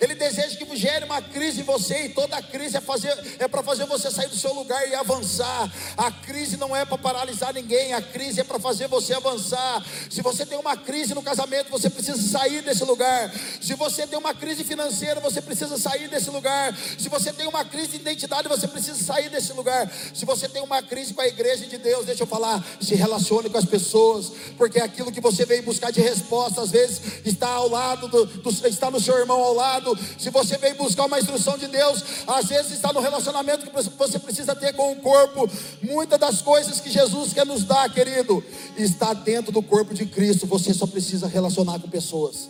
[0.00, 3.86] ele deseja que gere uma crise em você, e toda crise é, é para fazer
[3.86, 5.72] você sair do seu lugar e avançar.
[5.96, 9.84] A crise não é para paralisar ninguém, a crise é para fazer você avançar.
[10.10, 13.32] Se você tem uma crise no casamento, você precisa sair desse lugar.
[13.60, 16.76] Se você tem uma crise financeira, você precisa sair desse lugar.
[16.98, 19.90] Se você tem uma crise de identidade, você precisa sair desse lugar.
[20.12, 23.48] Se você tem uma crise com a igreja de Deus, deixa eu falar, se relacione
[23.48, 27.00] com as pessoas, porque é aquilo que você veio buscar buscar de resposta, às vezes
[27.24, 29.96] está ao lado, do, do, está no seu irmão ao lado.
[30.18, 34.18] Se você vem buscar uma instrução de Deus, às vezes está no relacionamento que você
[34.18, 35.48] precisa ter com o corpo.
[35.82, 38.42] Muitas das coisas que Jesus quer nos dar, querido,
[38.76, 40.46] está dentro do corpo de Cristo.
[40.46, 42.48] Você só precisa relacionar com pessoas.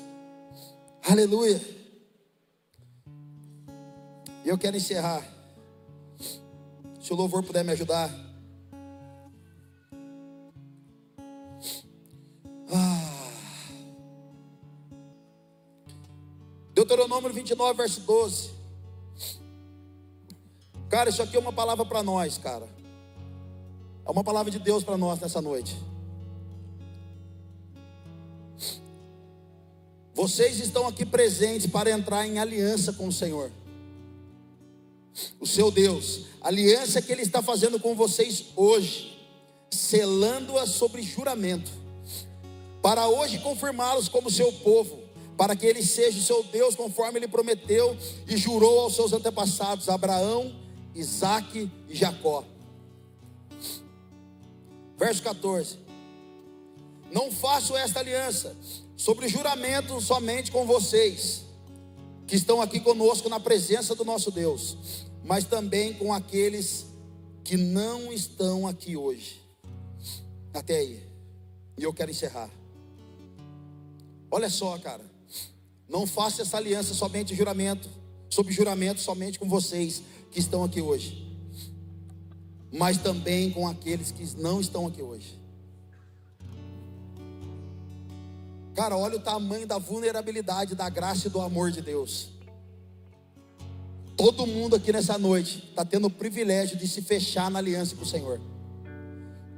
[1.02, 1.60] Aleluia.
[4.44, 5.26] Eu quero encerrar.
[7.00, 8.23] Se o louvor puder me ajudar.
[16.84, 18.50] Deuteronômio 29, verso 12.
[20.90, 22.68] Cara, isso aqui é uma palavra para nós, cara.
[24.06, 25.74] É uma palavra de Deus para nós nessa noite.
[30.14, 33.50] Vocês estão aqui presentes para entrar em aliança com o Senhor,
[35.40, 36.26] o seu Deus.
[36.42, 39.18] Aliança que Ele está fazendo com vocês hoje,
[39.70, 41.70] selando-a sobre juramento,
[42.82, 45.03] para hoje confirmá-los como seu povo
[45.36, 49.88] para que ele seja o seu Deus, conforme ele prometeu e jurou aos seus antepassados,
[49.88, 50.54] Abraão,
[50.94, 52.44] Isaque e Jacó.
[54.96, 55.78] Verso 14:
[57.10, 58.56] Não faço esta aliança
[58.96, 61.44] sobre juramento somente com vocês,
[62.26, 66.86] que estão aqui conosco na presença do nosso Deus, mas também com aqueles
[67.42, 69.42] que não estão aqui hoje.
[70.52, 71.02] Até aí.
[71.76, 72.48] E eu quero encerrar.
[74.30, 75.13] Olha só, cara.
[75.88, 77.88] Não faça essa aliança somente juramento,
[78.28, 81.24] sob juramento somente com vocês que estão aqui hoje,
[82.72, 85.38] mas também com aqueles que não estão aqui hoje.
[88.74, 92.30] Cara, olha o tamanho da vulnerabilidade, da graça e do amor de Deus.
[94.16, 98.02] Todo mundo aqui nessa noite está tendo o privilégio de se fechar na aliança com
[98.02, 98.40] o Senhor.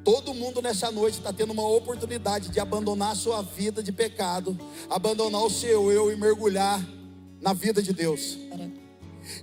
[0.07, 4.57] Todo mundo nessa noite está tendo uma oportunidade de abandonar a sua vida de pecado,
[4.89, 6.81] abandonar o seu eu e mergulhar
[7.41, 8.39] na vida de Deus.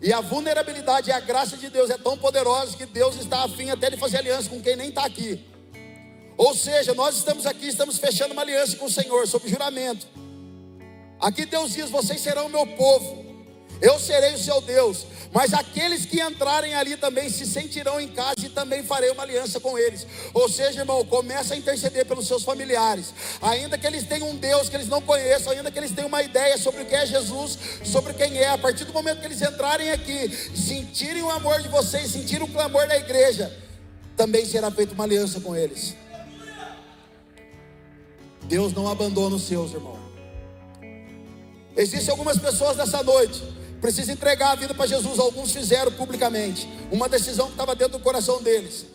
[0.01, 3.72] E a vulnerabilidade e a graça de Deus é tão poderosa que Deus está afim
[3.72, 5.45] até de fazer aliança com quem nem está aqui.
[6.38, 10.07] Ou seja, nós estamos aqui, estamos fechando uma aliança com o Senhor, sob juramento.
[11.20, 13.32] Aqui Deus diz: vocês serão meu povo.
[13.84, 15.05] Eu serei o seu Deus.
[15.34, 19.59] Mas aqueles que entrarem ali também se sentirão em casa e também farei uma aliança
[19.59, 20.07] com eles.
[20.34, 23.13] Ou seja, irmão, começa a interceder pelos seus familiares.
[23.41, 26.21] Ainda que eles tenham um Deus que eles não conheçam, ainda que eles tenham uma
[26.21, 29.41] ideia sobre o que é Jesus, sobre quem é, a partir do momento que eles
[29.41, 33.51] entrarem aqui, sentirem o amor de vocês, sentirem o clamor da igreja,
[34.15, 35.95] também será feita uma aliança com eles.
[38.43, 39.99] Deus não abandona os seus, irmão.
[41.75, 45.19] Existem algumas pessoas nessa noite precisa entregar a vida para Jesus.
[45.19, 48.86] Alguns fizeram publicamente, uma decisão que estava dentro do coração deles.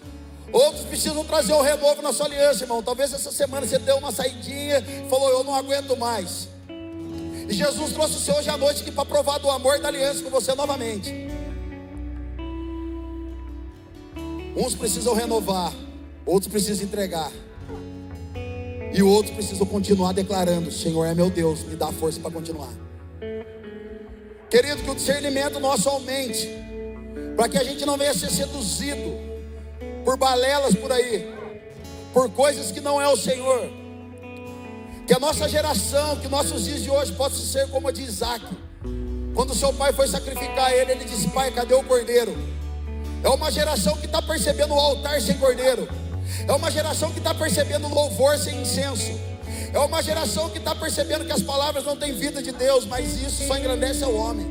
[0.51, 2.83] Outros precisam trazer o renovo na sua aliança, irmão.
[2.83, 6.49] Talvez essa semana você deu uma saidinha, falou: Eu não aguento mais.
[7.47, 10.23] E Jesus trouxe o Senhor hoje à noite aqui para provar do amor da aliança
[10.23, 11.13] com você novamente.
[14.57, 15.71] Uns precisam renovar,
[16.25, 17.31] outros precisam entregar.
[18.95, 22.88] E outros precisam continuar declarando: Senhor é meu Deus, me dá força para continuar.
[24.51, 26.49] Querido, que o discernimento nosso aumente,
[27.37, 29.19] para que a gente não venha ser seduzido
[30.05, 31.35] por balelas por aí,
[32.15, 33.69] por coisas que não é o Senhor.
[35.07, 38.45] Que a nossa geração, que nossos dias de hoje possam ser como a de Isaac.
[39.35, 42.37] Quando seu pai foi sacrificar ele, ele disse: Pai, cadê o cordeiro?
[43.23, 45.89] É uma geração que está percebendo o altar sem cordeiro.
[46.47, 49.13] É uma geração que está percebendo louvor sem incenso.
[49.73, 53.21] É uma geração que está percebendo que as palavras não têm vida de Deus, mas
[53.21, 54.47] isso só engrandece ao homem.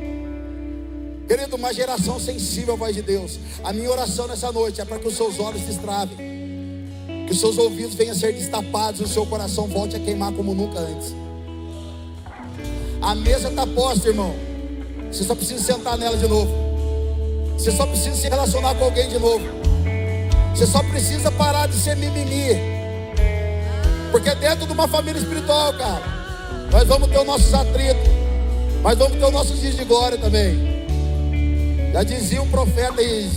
[1.26, 3.38] Querido, uma geração sensível à voz de Deus.
[3.62, 6.16] A minha oração nessa noite é para que os seus olhos destravem,
[7.26, 10.32] que os seus ouvidos venham a ser destapados e o seu coração volte a queimar
[10.32, 11.14] como nunca antes.
[13.02, 14.34] A mesa está posta, irmão.
[15.10, 16.50] Você só precisa sentar nela de novo.
[17.58, 19.44] Você só precisa se relacionar com alguém de novo.
[20.54, 22.77] Você só precisa parar de ser mimimi.
[24.10, 26.02] Porque dentro de uma família espiritual, cara,
[26.72, 28.08] nós vamos ter os nossos atritos,
[28.82, 30.78] mas vamos ter os nossos dias de glória também.
[31.92, 33.30] Já dizia um profeta aí,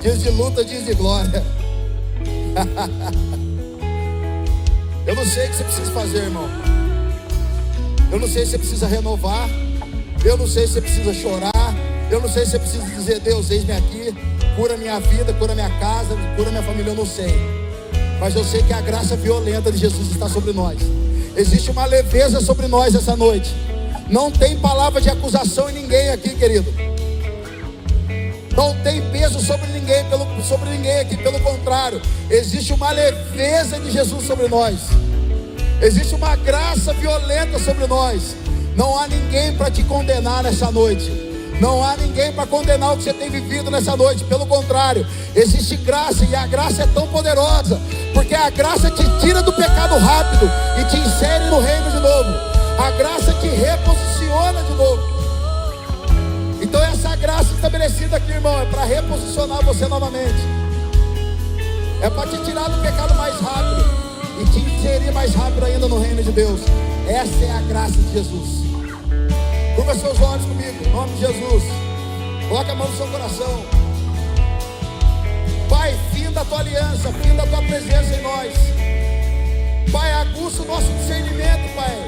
[0.00, 1.42] dias de luta, dias de glória.
[5.04, 6.48] Eu não sei o que você precisa fazer, irmão.
[8.10, 9.48] Eu não sei se você precisa renovar.
[10.24, 11.74] Eu não sei se você precisa chorar.
[12.08, 14.14] Eu não sei se você precisa dizer, Deus, eis-me aqui,
[14.54, 16.92] cura minha vida, cura minha casa, cura minha família.
[16.92, 17.61] Eu não sei
[18.22, 20.78] mas eu sei que a graça violenta de Jesus está sobre nós.
[21.36, 23.52] Existe uma leveza sobre nós essa noite.
[24.08, 26.72] Não tem palavra de acusação em ninguém aqui, querido.
[28.56, 32.00] Não tem peso sobre ninguém, pelo, sobre ninguém aqui, pelo contrário,
[32.30, 34.78] existe uma leveza de Jesus sobre nós.
[35.80, 38.36] Existe uma graça violenta sobre nós.
[38.76, 41.10] Não há ninguém para te condenar nessa noite.
[41.62, 44.24] Não há ninguém para condenar o que você tem vivido nessa noite.
[44.24, 47.80] Pelo contrário, existe graça e a graça é tão poderosa,
[48.12, 50.50] porque a graça te tira do pecado rápido
[50.80, 52.30] e te insere no reino de novo.
[52.76, 55.02] A graça te reposiciona de novo.
[56.60, 60.42] Então essa graça estabelecida aqui, irmão, é para reposicionar você novamente.
[62.02, 63.88] É para te tirar do pecado mais rápido
[64.40, 66.60] e te inserir mais rápido ainda no reino de Deus.
[67.06, 68.71] Essa é a graça de Jesus.
[69.74, 71.64] Curva seus olhos comigo, em nome de Jesus.
[72.48, 73.64] Coloque a mão no seu coração.
[75.68, 78.52] Pai, fim da tua aliança, fim da tua presença em nós.
[79.90, 82.06] Pai, aguça o nosso discernimento, Pai.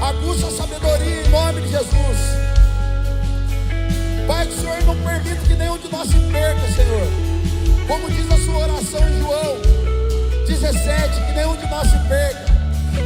[0.00, 2.18] Aguça a sabedoria em nome de Jesus.
[4.26, 7.28] Pai, que o Senhor não permita que nenhum de nós se perca, Senhor.
[7.86, 9.78] Como diz a sua oração em João
[10.46, 12.47] 17, que nenhum de nós se perca.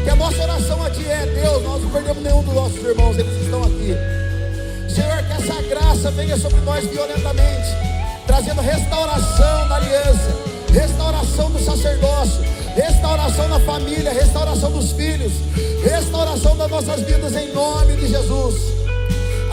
[0.04, 3.18] Que a nossa oração a Ti é, Deus, nós não perdemos nenhum dos nossos irmãos,
[3.18, 3.94] eles estão aqui.
[4.88, 7.68] Senhor, que essa graça venha sobre nós violentamente,
[8.26, 10.36] trazendo restauração da aliança,
[10.72, 12.40] restauração do sacerdócio,
[12.74, 15.32] restauração da família, restauração dos filhos,
[15.82, 18.54] restauração das nossas vidas em nome de Jesus.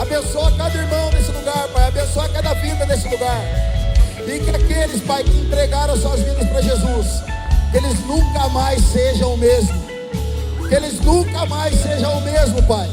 [0.00, 1.88] Abençoa cada irmão nesse lugar, Pai.
[1.88, 3.40] Abençoa cada vida nesse lugar.
[4.26, 7.22] E que aqueles, Pai, que entregaram suas vidas para Jesus,
[7.74, 9.89] eles nunca mais sejam o mesmo
[10.70, 12.88] que eles nunca mais sejam o mesmo, Pai.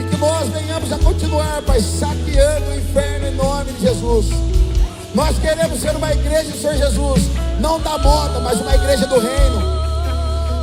[0.00, 4.26] E que nós venhamos a continuar, Pai, saqueando o inferno em nome de Jesus.
[5.14, 7.22] Nós queremos ser uma igreja Senhor Jesus,
[7.60, 9.62] não da moda, mas uma igreja do reino.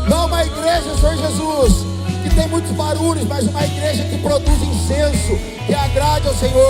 [0.09, 1.85] Não uma igreja Senhor Jesus,
[2.21, 6.69] que tem muitos barulhos, mas uma igreja que produz incenso, que agrade ao Senhor.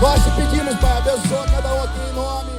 [0.00, 2.53] Nós te pedimos, Pai, abençoa cada um aqui em nome